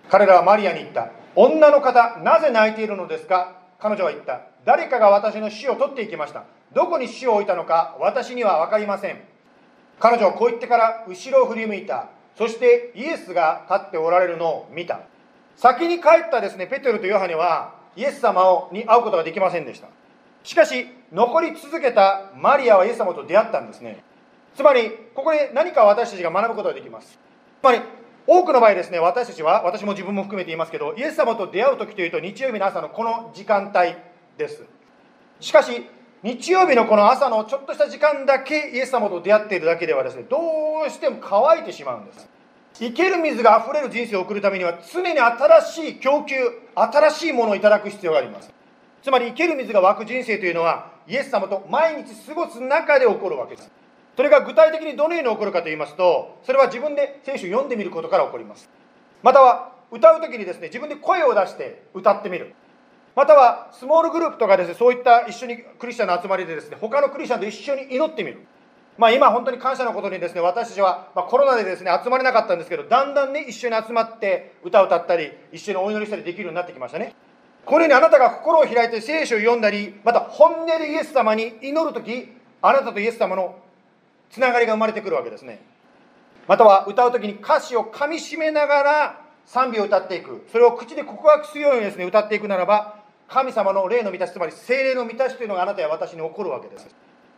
[0.09, 1.09] 彼らはマリアに言った。
[1.35, 3.64] 女の方なぜ泣いているのですか？
[3.79, 4.41] 彼女は言った。
[4.65, 6.43] 誰かが私の死を取っていきました。
[6.73, 9.21] どこに死を置いたのか私には分かりません。
[9.99, 12.09] 彼女はこう言ってから後ろを振り向いた。
[12.37, 15.01] そしてイエスが立っておられるのを見た。
[15.55, 19.87] 先に帰ったですねペテロとヨハネはイエス様に会うことができませんでした。
[20.43, 24.03] しかし残り続けたマリアはイエス様と出会ったんですね。
[24.55, 27.17] つまりここで何か私たちが学ぶことができます。
[27.61, 27.79] つまり
[28.27, 33.95] 多くの場合ですね私たちは私も自分も含めて言いますけどイエス様と出会う時というと日曜日の朝のこの時間帯
[34.37, 34.63] です。
[35.39, 35.85] しかし
[36.23, 40.37] 日曜日のこの朝のちょっとした時間だけイエス様と出会っているだけではですねど
[40.87, 42.27] うしても乾いてしまうんです。
[42.73, 46.35] 生ける水があふれる人生を送るためには常に新しい供給
[46.73, 48.51] 新しいものをいただく必要があります。
[49.01, 53.71] つまり生ける水が湧く人生というのはイエス様と毎日過ごす中で起こるわけです。
[54.15, 58.69] それが具体的にどのように起こるかと言いますとそれは自分で聖書を読んでみることから起こります。
[59.21, 62.53] または歌う時にですね自分で声を出して歌ってみる。
[63.15, 68.45] またはスモールグループとかですねそういった一緒にクリスチャンの集まりでですね他のクリスチャンと一緒に祈ってみる。
[68.97, 77.13] まあ、今本当に感謝のことにですね私たちは、まコロナでですね集まれなかったんですけどだんだんね一緒に集まって歌を歌ったり一緒にお祈りしたりできるようになってきましたね。
[77.65, 83.55] このようにあなたが心を開いて聖書を読んだりまた本音でイエス様に祈る時あなたとイエス様の
[84.29, 85.61] つながりが生まれてくるわけですね。
[86.47, 90.45] または歌う時に歌詞をかみしめながら賛美を歌っていく。
[90.51, 96.87] それを口で告白するようにですね歌っていくならば神様の霊の満たしつまり精霊の満たしというのがあなたや私に起こるわけです。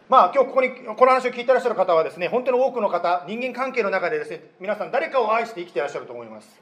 [0.09, 6.61] まあ、今日ここにこの話を聞いてらっしゃる方はですね本当に多くの方人間関係の中でですね皆さん誰かを愛して生きてらっしゃると思います。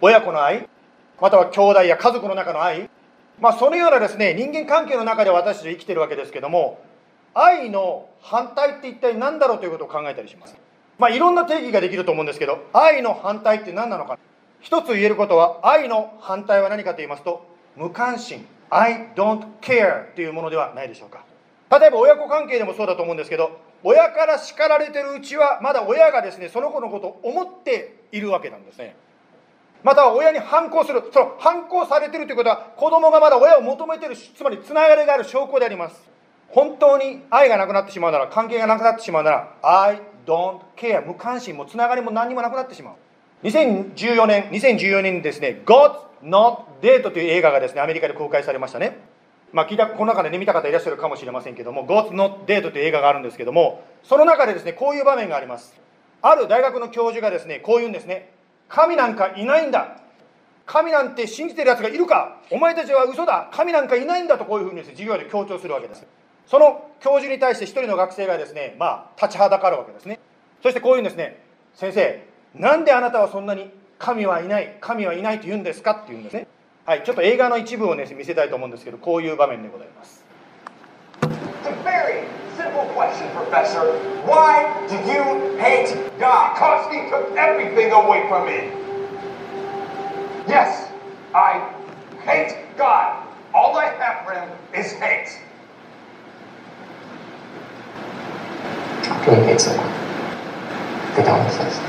[0.00, 0.68] 親子の愛
[1.20, 2.90] または兄弟や家族の中の愛。
[3.38, 6.80] まあそのようなですね人間関係の中で私たち生きてるわけですけども
[7.34, 10.56] 愛の反対って一体何だろうということを考えたりします。
[10.98, 14.18] まあいろんな定義ができると思うんですけど愛の反対って何なのか。
[14.60, 21.24] 一つ言えることは愛の反対は何かと言いますと無関心 I don't care というものではないでしょうか。
[21.78, 28.96] 例えば親子関係でもそうだと思うんですけど親から叱られてるうちはまだ親がですねその子のことを思っているわけなんですね。
[29.82, 36.10] または親に反抗するその反抗されてるということは子供がまだ親を求めてるつまりつながりがある証拠であります。
[36.52, 42.94] 本当に愛がなくなってしまうなら関係がなくなってしまうなら I don't care 無関心もつながりも何にもなくなってしまう。
[43.44, 48.98] 2014年2014年にですね God's Not Dead という映画がですねアメリカで公開されましたね。
[49.52, 55.74] まあ、聞いたこの中で、ね、見た方いらっしゃるかもしれませんけども「God's Not Dead」という映画があるんですけどもその中でですねこういう場面があります。
[56.22, 58.30] ある大学の教授がですねこう言うんですね。
[58.68, 59.96] 神なんかいないんだ。
[60.66, 62.36] 神なんて信じてるやつがいるか。
[62.50, 63.48] お前たちは嘘だ。
[63.52, 66.06] 神なんかいないんだとこういうふうにです、ね、授業で強調するわけです。
[66.50, 70.18] その教授に対して一人の学生がですねまあ立ちはだかるわけですね
[70.62, 71.40] そしてこういうんですね
[71.74, 72.26] 先生
[72.56, 73.70] なんであなたはそんなに
[74.00, 75.92] 神はいない神はいないと言うんですか？
[75.92, 76.48] って言うんですね
[76.84, 80.24] はい、ちょっと映画の一部をね見せたいと思うんですけどこういう場面でございます
[83.52, 83.76] yes
[84.36, 84.64] i
[85.60, 86.54] hate God?
[86.54, 88.72] Because he took everything away from me.
[90.48, 90.88] Yes,
[91.34, 91.60] I
[92.24, 93.26] hate God.
[93.54, 95.28] All I have for him is hate.
[99.24, 99.86] He hates someone.
[101.16, 101.80] They don't exist.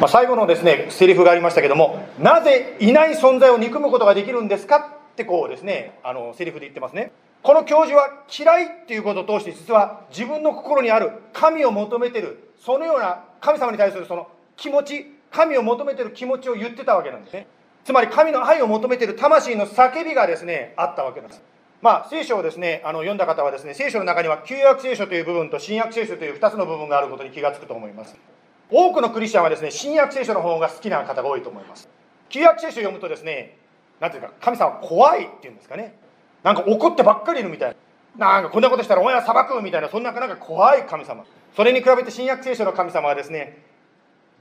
[0.00, 7.10] まあ、最後のですねセリフがありましたけどもなぜいない存在を憎むことができるんですかってこうですねあのセリフで言ってますね
[7.42, 17.48] この教授は嫌いっていうことを通して実は自分の心にある神を求めてるそのような神様に対するその気持ち神を求めてる気持ちを言ってたわけなんですね
[17.84, 21.42] つまり神の愛を求めてる魂の叫びがですねあったわけなんです
[21.80, 28.16] まあ聖書をですねあの読んだ方はですね聖書の中には旧約聖書という部分と新約聖書という2つの部分があることに気がつくと思います。
[28.70, 31.88] 多くのクリスチャンはですね新約聖書の方が好きな方が多いと思います。
[32.28, 33.56] 旧約聖書を読むとですね
[34.00, 35.96] 何ていうか神様怖いっていうんですかね。
[36.42, 37.76] なんか怒ってばっかりいるみたいな。
[38.16, 41.24] なんかこんなことしたらお前は裁くみたいなそんななんか怖い神様。
[41.54, 43.62] それに比べて新約聖書の神様はですね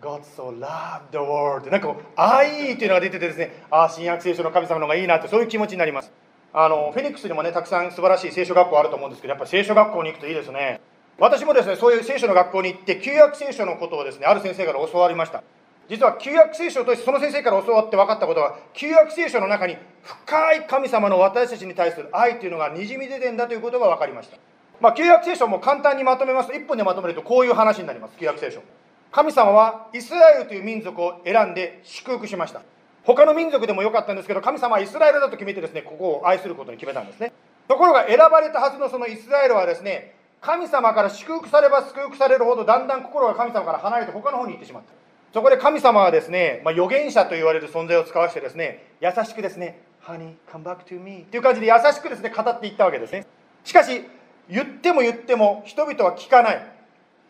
[0.01, 6.11] God so loved the world なんか愛っていうのが出ててですねああ新約聖書の神様の方がいいなってそういう気持ちになります。
[6.59, 10.81] あのフェニックスにもねたくさん素晴らしい聖書学校あると思うんですけどやっぱ聖書学校に行くといいですね。
[11.19, 15.43] 私もですねそういう聖書の学校に行って旧約聖書のことをですねある先生から教わりました。
[15.87, 24.37] 実は旧約聖書としてその先生から教わって分かったことは旧約聖書の中に深い神様の私たちに対する愛というのがにじみ出てんだということが分かりました。
[24.81, 28.17] まあ旧約聖書も簡単にまとめますと1本でまとめるとこういう話になります。
[28.17, 28.63] 旧約聖書。
[29.11, 32.61] 神様はイスラエルという民族を選んで祝福しました。
[33.07, 37.31] 他の民族でもよかったんですけど神様はイスラエルだと決めてですねここを愛することに決めたんですね。
[37.69, 44.91] ところが選ばれたはずのそのイスラエルはですね神様から祝福されば祝福されるほどだんだん心が神様から離れて他の方に行ってしまった。
[45.33, 53.25] そこで神様はですね、まあ、預言者と言われる存在を使わせてですね優しくですね「Honey, come back to me」っていう感じで優しくですね語っていったわけですね。
[53.63, 54.03] しかし
[54.49, 56.55] 言っても言っても人々は聞かない。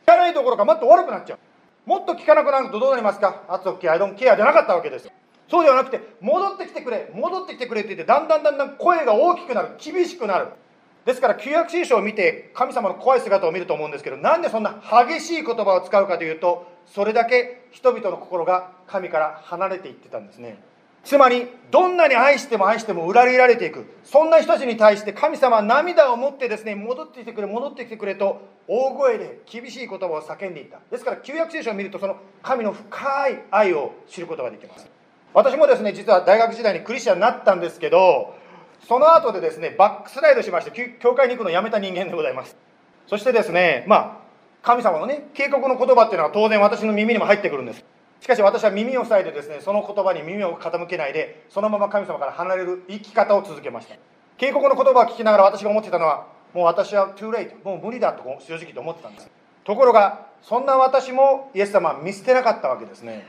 [0.05, 1.39] 聞かないどころかもっと悪くなっちゃう。
[1.85, 5.11] もっと聞かなくなるとどうなりますか「That's okay, I don't care」じゃなかったわけですよ。
[5.49, 10.47] そうではなくて戻ってきてくれ戻ってきてくれって言ってだんだんだんだん声が大きくなる厳しくなる。
[11.05, 20.61] ですから旧約聖書を見て神様の怖い姿を見ると思うんですけどなんでそんな激しい言葉を使うかというとそれだけ人々の心が神から離れていってたんですね。
[21.05, 30.79] つまりどんなに愛しても愛しても裏切られていくそんな人たちに対して神様は涙を持ってですね戻ってきてくれ戻ってきてくれと大声で厳しい言葉を叫んでいた。
[30.91, 34.96] ですから旧約聖書を見るとその神の深い愛を知ることができます。
[35.33, 38.35] 私もですね実は大学時代にクリスチャンになったんですけど
[38.87, 42.55] その後でですねバックスライドしまして教会に行くのをやめた人間でございます。
[43.07, 44.27] そしてですねまあ
[44.61, 47.83] 神様のね警告の言葉っていうのは当然私の耳にも入ってくるんです。
[48.19, 53.95] しかし私は耳を塞いでですねその言葉に耳を傾けないでそのまま神様から離れる生き方を続けました。
[54.37, 59.29] 警告の言葉を聞きながら私が思ってたのはもう私は too late もう無理だと正直と思ってたんです。
[59.63, 63.27] ところがそんな私もイエス様は見捨てなかったわけですね。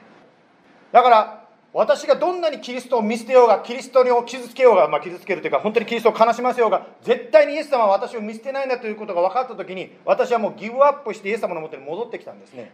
[0.92, 12.73] だから私がどんなにキリストを見捨てようがキリストを傷つけようが、まあ、傷つけるというか本当にキリストを悲しませようが絶対にイエス様は私を見捨てないんだということが分かった時に私はもうギブアップしてイエス様のもとに戻ってきたんですね。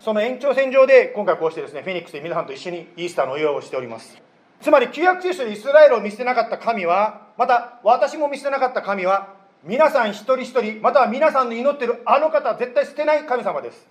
[0.00, 4.20] その延長線上で今回こうしてですねフェニックスで皆さんと一緒にイースターのお祝いをしております。
[4.60, 13.86] つまり旧約聖書でイスラエルを見捨てなかった神はまた私も見捨てなかった神は皆さん一人一人または皆さんの祈ってるあの方は絶対捨てない神様です。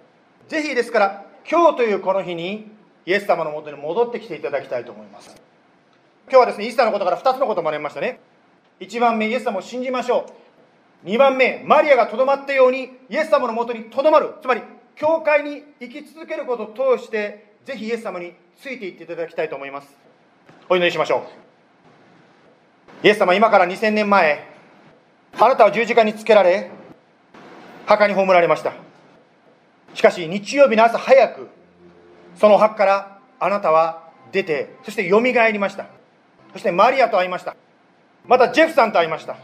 [0.50, 2.70] ぜひですから今日というこの日に
[3.06, 5.36] イエス様のもとに戻ってきていただきたいと思います。
[6.30, 8.20] 今日はですねイースターのことから2つのことを学びましたね。
[8.80, 10.26] 1番目イエス様を信じましょ
[11.04, 11.08] う。
[11.08, 14.36] 2番目マリアがとどまったようにイエス様のもとにとどまる。
[14.42, 14.62] つまり
[14.96, 19.88] 教会に生き続けることを通してぜひイエス様についていっていただきたいと思います。
[20.70, 21.24] お祈りしましょ
[23.04, 23.08] う。
[23.08, 24.48] イエス様今から2000年前
[25.40, 26.70] あなたは十字架につけられ
[27.88, 28.74] 墓に葬られました。
[29.94, 31.50] しかし日曜日の朝早く
[32.36, 35.88] その墓からあなたは出てそしてよみがえりました。
[36.54, 37.56] そしてマリアと会いました。
[38.26, 39.38] またジェフさんと会いました。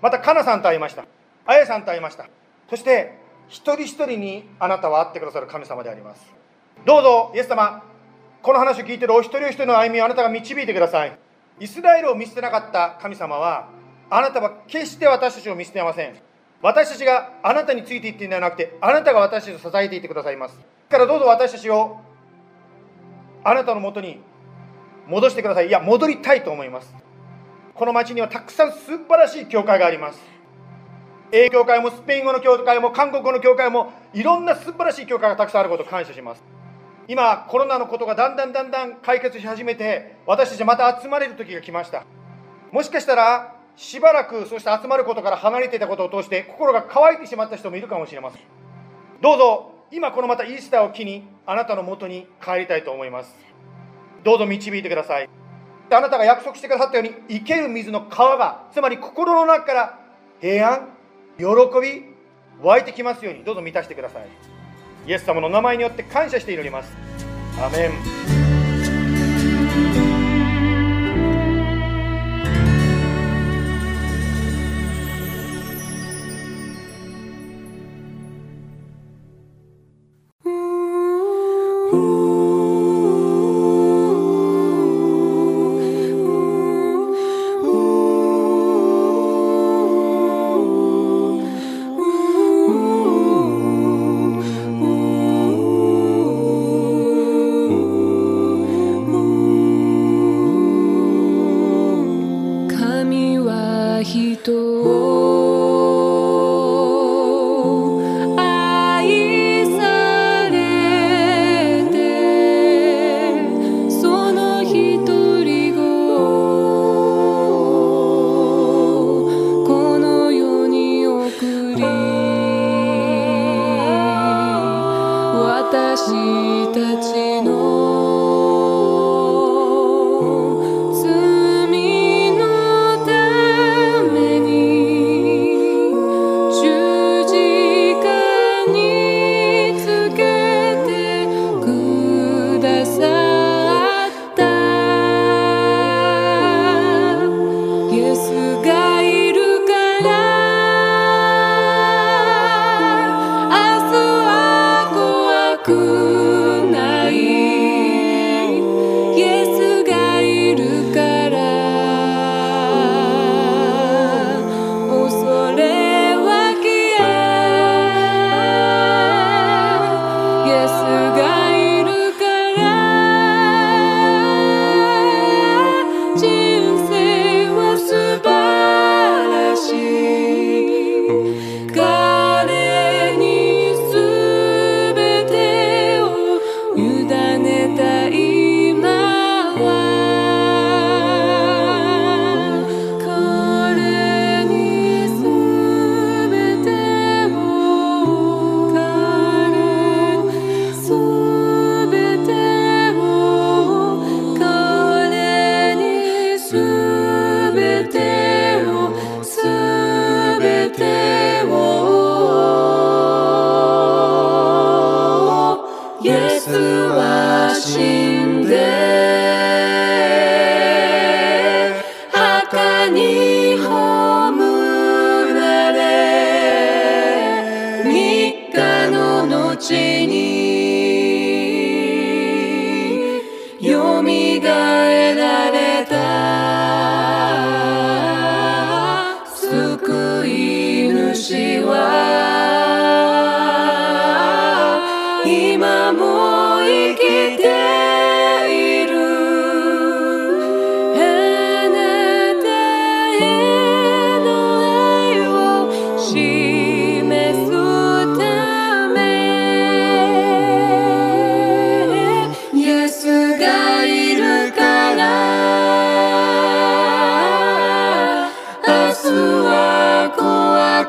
[0.00, 1.04] またカナさんと会いました。
[1.46, 2.26] あやさんと会いました。
[2.70, 3.18] そして
[3.48, 6.24] 一人一人にあなたは会ってくださる神様であります。
[6.84, 7.82] どうぞイエス様
[8.42, 11.16] この話を聞いているお一人お一人の歩みをあなたが導いてください。
[11.60, 13.68] イスラエルを見捨てなかった神様は
[14.10, 16.16] あなたは決して私たちを見捨てません。
[16.60, 20.56] 私たちがあなたについていっているのではなくてあなたが私たちを支えていてくださいます。
[20.88, 22.00] だからどうぞ私たちを
[23.44, 24.20] あなたのもとに
[25.06, 25.68] 戻してください。
[25.68, 26.94] いや戻りたいと思います。
[27.74, 30.20] この町にはたくさん素晴らしい教会があります。
[31.32, 36.44] 英教会もスペイン語の教会も韓国語の教会もいろんな素晴らしい教会がたくさんあることを感謝します。
[37.08, 42.04] 今コロナのことがだんだんだんだん解決し始めて私たちまた集まれる時が来ました。
[42.70, 48.42] もしかしたらしばらくそうして集まることから離れていたことを通して心が乾いてしまった人もいるかもしれません。
[49.20, 53.36] どうぞ今このまたイースターを機にあなたのもとに帰りたいと思います。
[54.24, 55.28] どうぞ導いてください。
[55.90, 59.98] あなたが約束してくださったように生ける水の川がつまり心の中から
[60.40, 60.88] 平安
[61.36, 62.04] 喜び
[62.62, 64.26] 湧いてきますようにどうぞ満たしてください。
[65.06, 66.90] イエス様の名前によって感謝して祈ります。
[67.62, 68.31] アメン。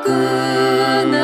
[0.04, 1.23] くな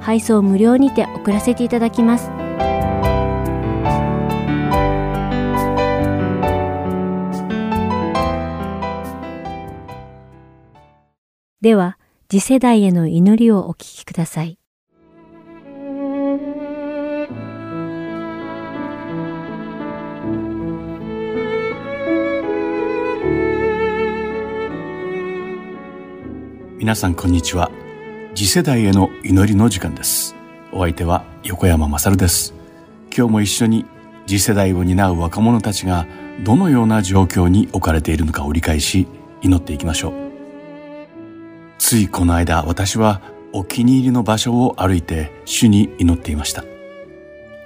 [0.00, 2.30] 配送無料にて送らせていただきます。
[11.60, 11.98] では
[12.30, 14.58] 次世代への祈りをお聞きください。
[26.78, 27.70] 皆さんこんにちは。
[28.40, 30.34] 次世代への祈りの時間です。
[30.72, 32.54] お相手は横山まさるです。
[33.14, 33.84] 今日も一緒に
[34.26, 36.06] 次世代を担う若者たちが
[36.42, 39.06] どのような状況に置かれているのかを理解し
[39.42, 40.14] 祈っていきましょう。
[41.76, 43.20] ついこの間私は
[43.52, 46.64] お気に入りの場所を歩いて主に祈っていました。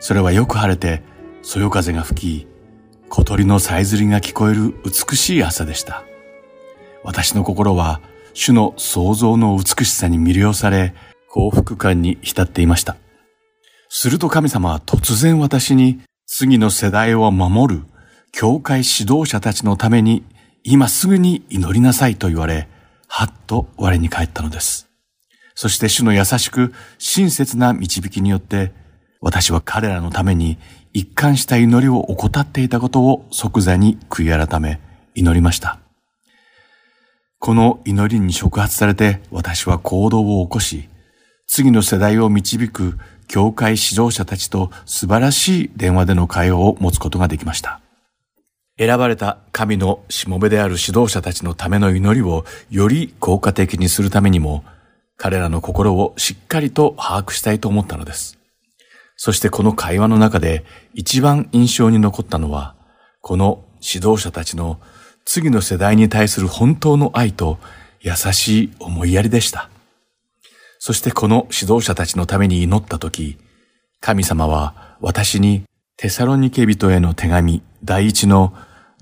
[0.00, 1.04] それはよく晴れて
[1.42, 2.46] そよ風が吹き
[3.10, 6.02] 小鳥のさえずりが聞こえる美しい朝でした。
[7.04, 8.00] 私の心は
[8.34, 10.94] 主の創造の美しさに魅了され、
[11.30, 12.96] 幸福感に浸っていました。
[13.88, 17.82] すると神様は突然私に次の世代を守る
[18.32, 20.24] 教会指導者たちのために
[20.64, 22.68] 今すぐに祈りなさいと言われ、
[23.06, 24.88] はっと我に返ったのです。
[25.54, 28.72] そして主の優しく親切な導きによって、
[29.20, 30.58] 私は彼らのために
[30.92, 34.80] 一貫した祈りを怠っていたことを即座に悔い改め
[35.14, 35.83] 祈りました。
[37.44, 40.88] この祈りに触発されて私は行動を起こし、
[41.46, 42.96] 次の世代を導く
[43.28, 47.82] 教会指導者たちと素晴らしい電話での会話を持つことができました。
[48.78, 54.64] 選ばれた神のしもべである指導者たちのための祈りをより効果的にするためにも、
[55.18, 58.38] 彼らの心をしっかりと把握したいと思ったのです。
[59.16, 60.64] そしてこの会話の中で
[60.94, 62.74] 一番印象に残ったのは、
[63.20, 64.80] この指導者たちの
[65.24, 67.58] 次の世代に対する本当の愛と
[68.00, 69.70] 優しい思いやりでした。
[70.78, 73.38] そしてこの指導者たちのために祈ったとき、
[74.00, 75.64] 神様は私に
[75.96, 78.52] テサロニケ人への手紙第一の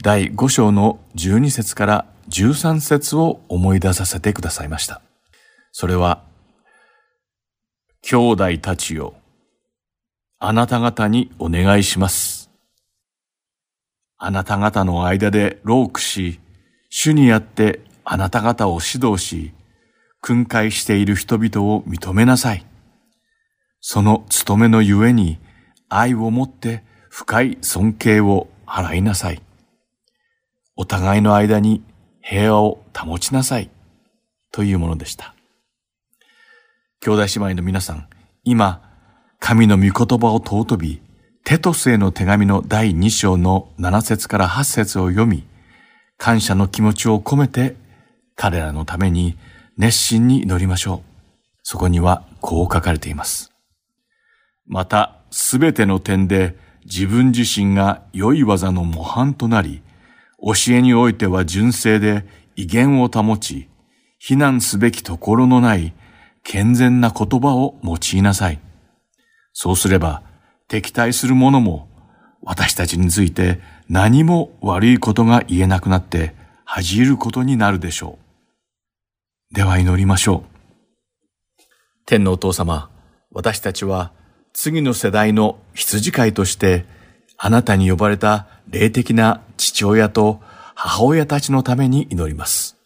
[0.01, 5.03] 第5章の12節から13節を思い出させてくださいました。
[5.73, 6.23] それは、
[8.03, 9.15] 兄弟たちよ、
[10.39, 12.42] あなた方にお願いします。
[14.25, 16.39] あなた方の間でロークし、
[16.91, 19.53] 主にあってあなた方を指導し、
[20.21, 22.65] 訓戒している人々を認めなさい。
[23.81, 25.41] その務めのゆえに
[25.89, 29.43] 愛をもって深い尊敬を払いなさい。
[30.77, 31.83] お互いの間に
[32.21, 33.71] 平和を保ちなさい。
[34.53, 35.35] というものでした。
[37.01, 38.09] 兄弟姉妹の皆さん、
[38.45, 38.89] 今、
[39.41, 41.03] 神の御言葉を尊び、
[41.45, 45.45] テトスへの手紙の第2章の7節から8節を読み、
[46.17, 47.75] 感謝の気持ちを込めて
[48.37, 49.37] 彼らのために
[49.77, 51.11] 熱心に祈りましょう。
[51.65, 53.53] そこにはこう書かれています。
[54.67, 59.83] また、すべての点で自分自身が良い技の模範となり、
[60.41, 62.25] 教えにおいては純正で
[62.55, 63.69] 威厳を保ち、
[64.19, 65.93] 非難すべきところのない
[66.45, 68.61] 健全な言葉を用いなさい。
[69.53, 70.23] そうすれば、
[70.73, 71.87] 敵対する者も
[72.41, 73.61] 私たちについて
[73.91, 78.19] 何も悪いことが言えなくなって恥じることになるでしょ
[79.53, 79.55] う。
[79.55, 81.63] では祈りましょう。
[82.07, 82.89] 天のお父様、
[83.33, 84.13] 私たちは
[84.55, 86.87] 次の世代の羊飼いとして
[87.37, 90.41] あなたに呼ばれた霊的な父親と
[90.75, 92.79] 母親たちのために祈ります。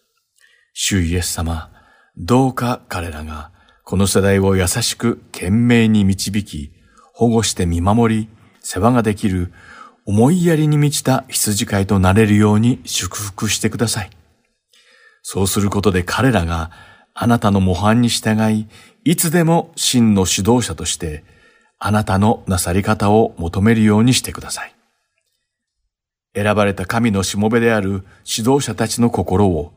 [0.72, 1.70] 主イエス様、
[2.16, 3.52] どうか彼らが
[3.84, 6.75] この世代を優しく懸命に導き、
[7.16, 8.28] 保護して見守り、
[8.60, 9.50] 世話ができる
[10.04, 14.10] 思いやりに満ちた羊飼いとなれるように祝福してください。
[15.22, 16.70] そうすることで彼らが
[17.14, 18.68] あなたの模範に従い、
[19.04, 21.24] いつでも真の指導者として
[21.78, 24.74] あなたのなさり方を求めるようにしてください。
[26.34, 29.72] 選ばれた神のしもべである指導者たちの心を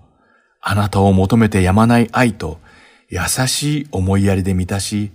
[0.60, 2.60] あなたを求めてやまない愛と
[3.08, 5.14] 優しい思いやりで満たし、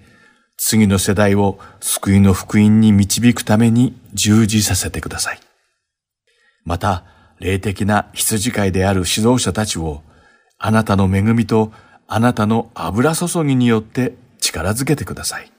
[0.56, 5.40] 次の世代を救いの福音に導くために従事させてください。
[6.64, 7.04] また、
[7.40, 10.02] 霊的な羊飼いである指導者たちを、
[10.58, 11.72] あなたの恵みと
[12.06, 15.50] あなたの油注ぎによって力づけてください。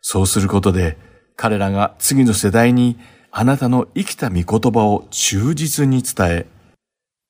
[0.00, 0.96] そうすることで、
[1.36, 2.98] 彼らが次の世代に
[3.30, 6.46] あなたの生きた御言葉を忠実に伝え、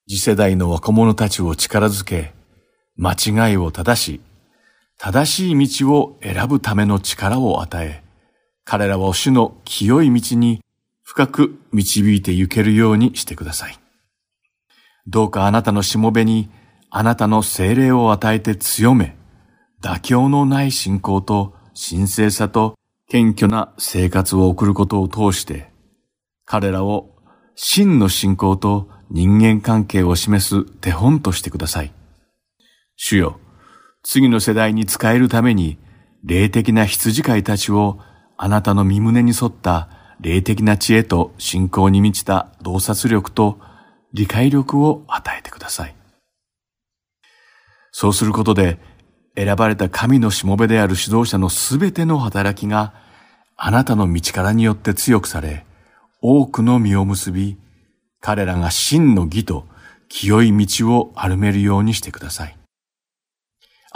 [0.09, 2.33] 次世代の若者たちを力づけ、
[2.97, 4.21] 間違いを正し、
[4.99, 8.03] 正しい道を選ぶための力を与え、
[8.65, 10.61] 彼らを主の清い道に
[11.03, 13.79] 深く導いて行けるようにしてください。
[15.07, 16.51] どうかあなたのしもべに
[16.91, 19.17] あなたの精霊を与えて強め、
[19.83, 22.77] 妥協のない信仰と神聖さと
[23.09, 25.71] 謙虚な生活を送ることを通して、
[26.45, 27.15] 彼らを
[27.55, 31.93] 真の信仰と人間関係を示す手本としてください。
[32.97, 33.39] 主よ、
[34.09, 35.79] 次の世代に使えるために、
[36.23, 37.99] 霊的な羊飼いたちを
[38.37, 39.89] あなたの身胸に沿った
[40.21, 43.59] 霊的な知恵と信仰に満ちた洞察力と
[44.13, 45.97] 理解力を与えてください。
[47.91, 48.79] そうすることで、
[49.37, 52.95] 選ばれた神のしもべである指導者のすべての働きが、
[53.57, 55.67] あなたの道からによって強くされ、
[56.23, 57.59] 多くの実を結び、
[58.21, 59.67] 彼らが真の義と
[60.09, 62.57] 清い道を歩めるようにしてください。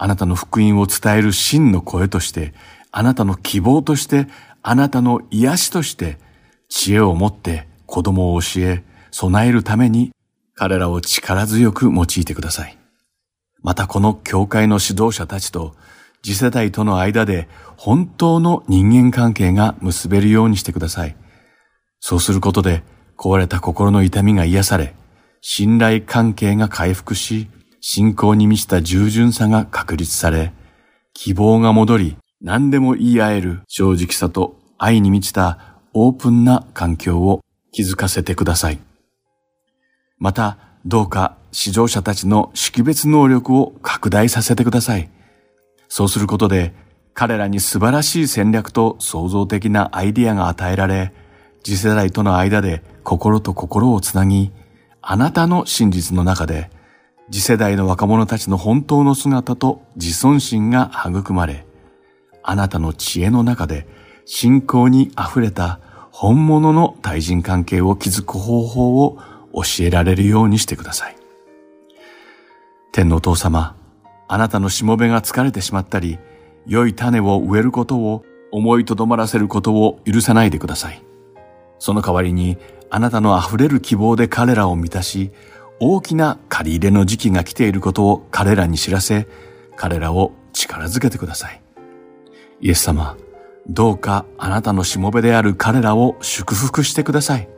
[0.03, 2.55] あなたの福音を伝える真の声として、
[2.91, 4.29] あなたの希望として、
[4.63, 6.17] あなたの癒しとして、
[6.71, 10.11] 知恵を持って子供を教え、備えるために、
[10.55, 12.79] 彼らを力強く用いてください。
[13.63, 15.77] またこの教会の指導者たちと、
[16.23, 17.47] 次世代との間で
[17.77, 21.17] 本当の人間関係が結べるようにしてください。
[21.99, 22.85] そうすることで
[23.19, 24.95] 壊れた心の痛みが癒され、
[25.43, 30.53] 信頼関係が回復し、信仰に満ちた従順さが確立され、
[31.15, 35.59] 希望が戻り、何でも言い合える正直さと愛に満ちた
[35.93, 38.79] オープンな環境を築かせてください。
[40.19, 45.11] また、どうか指導者たちの識別能力を拡大させてください。
[45.89, 46.75] そうすることで、
[47.15, 51.13] 彼らに素晴らしい戦略と創造的なアイディアが与えられ、
[51.63, 54.53] 次世代との間で心と心をつなぎ、
[55.03, 56.71] あなたの真実の中で
[57.31, 61.65] 次世代の若者たちの本当の姿と自尊心が育まれ、
[62.43, 63.87] あなたの知恵の中で
[64.25, 65.79] 信仰に溢れた
[66.11, 69.19] 本物の対人関係を築く方法を
[69.53, 71.17] 教えられるようにしてください。
[72.93, 73.77] 天のお父様、
[74.27, 76.19] あなたのしもべが疲れてしまったり、
[76.67, 81.03] 良い種を植えることを思いとどまらせることを許さないでください。
[81.79, 82.59] その代わりに、
[82.91, 85.31] あなたの溢れる希望で彼らを満たし、
[85.81, 89.27] 大きな借り入れの時期が来ていることを彼らに知らせ、
[89.77, 91.63] 彼らを力づけてください。
[92.61, 93.17] イエス様、
[93.67, 97.49] どうかあなたのしもべである彼らを祝福してください。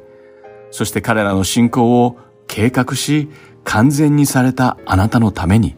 [0.71, 2.17] そして彼らの信仰を
[2.47, 3.29] 計画し
[3.65, 5.75] 完全にされたあなたのために、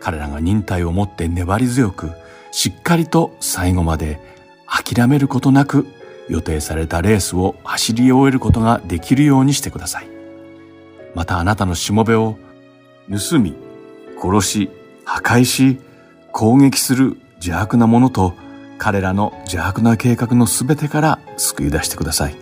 [0.00, 2.10] 彼らが忍耐を持って粘り強く、
[2.52, 4.18] しっかりと最後まで
[4.66, 5.86] 諦めることなく
[6.30, 10.15] 予定されたレースを走り終えることができるようにしてください。
[11.16, 12.36] またあなたのしもべを
[13.08, 13.56] 盗み、
[14.20, 14.70] 殺し、
[15.06, 15.78] 破壊し、
[16.30, 18.34] 攻撃する邪悪な者と
[18.76, 22.36] 彼らの邪悪な計画のすべてから救い出してください。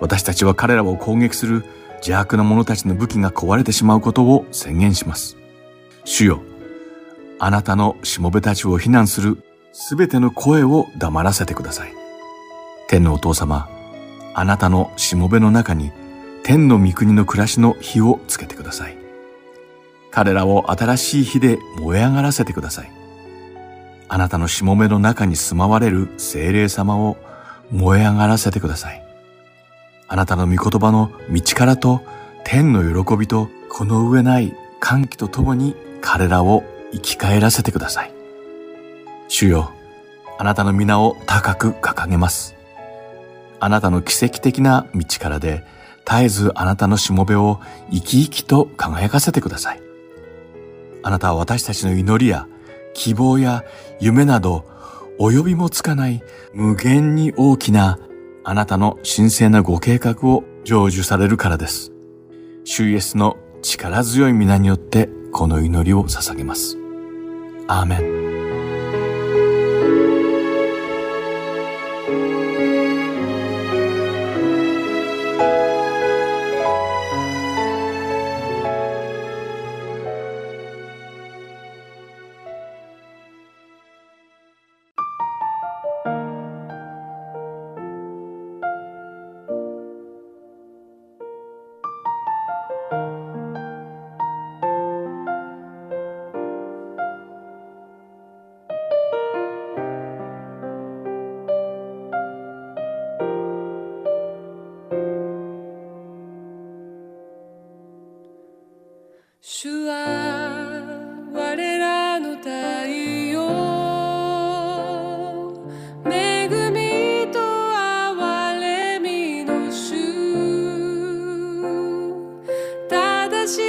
[0.00, 1.64] 私たちは彼らを攻撃する
[2.00, 5.38] 邪悪な者たちの武器が壊れてしまうことを宣言します。
[6.04, 6.42] 主よ、
[7.38, 11.94] あなたのしもべたちを非難するすべての声を黙らせてください。
[12.86, 13.66] 天のお父様、
[14.34, 15.90] あなたのしもべの中に
[16.48, 18.96] 天の御国の暮らしの火をつけてください。
[20.10, 22.92] 彼らを新しい火で燃え上がらせてください。
[24.08, 27.18] あなたのしもべの中に住まわれる精霊様を
[27.70, 29.04] 燃え上がらせてください。
[30.08, 32.00] あなたの御言葉の道からと
[32.44, 38.12] 天の喜びとこの上ない歓喜とともに彼らを生き返らせてください。
[39.28, 39.70] 主よ、
[40.38, 42.54] あなたの皆を高く掲げます。
[43.60, 45.76] あなたの奇跡的な道からで
[46.08, 49.82] 絶えずあなたのしもべを生き生きと輝かせてください。
[51.02, 52.48] あなたは私たちの祈りや
[52.94, 53.62] 希望や
[54.00, 54.64] 夢など
[55.18, 56.22] 及びもつかない
[56.54, 57.98] 無限に大きな
[58.42, 61.92] あなたの神聖なご計画を成就されるからです。
[62.64, 66.78] 主イエスの力強い皆によってこの祈りを捧げます。
[67.66, 68.27] アーメン。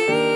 [0.07, 0.28] 正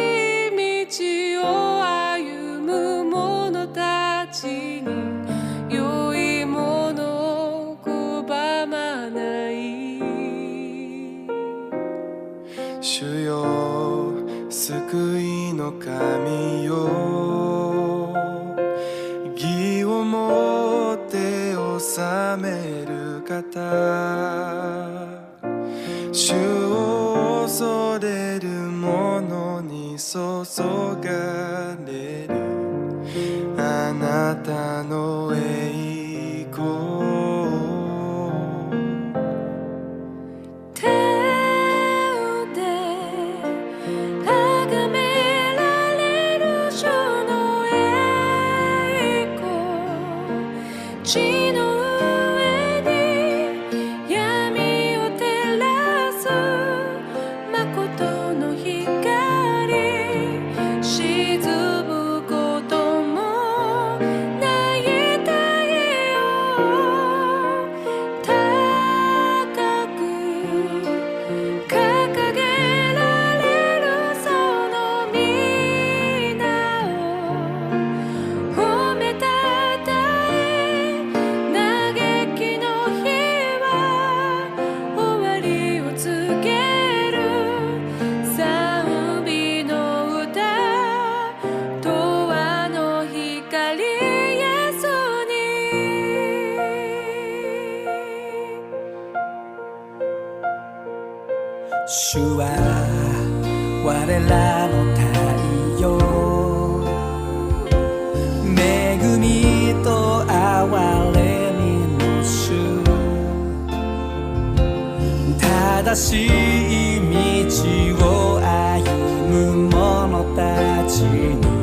[120.36, 121.63] たちに。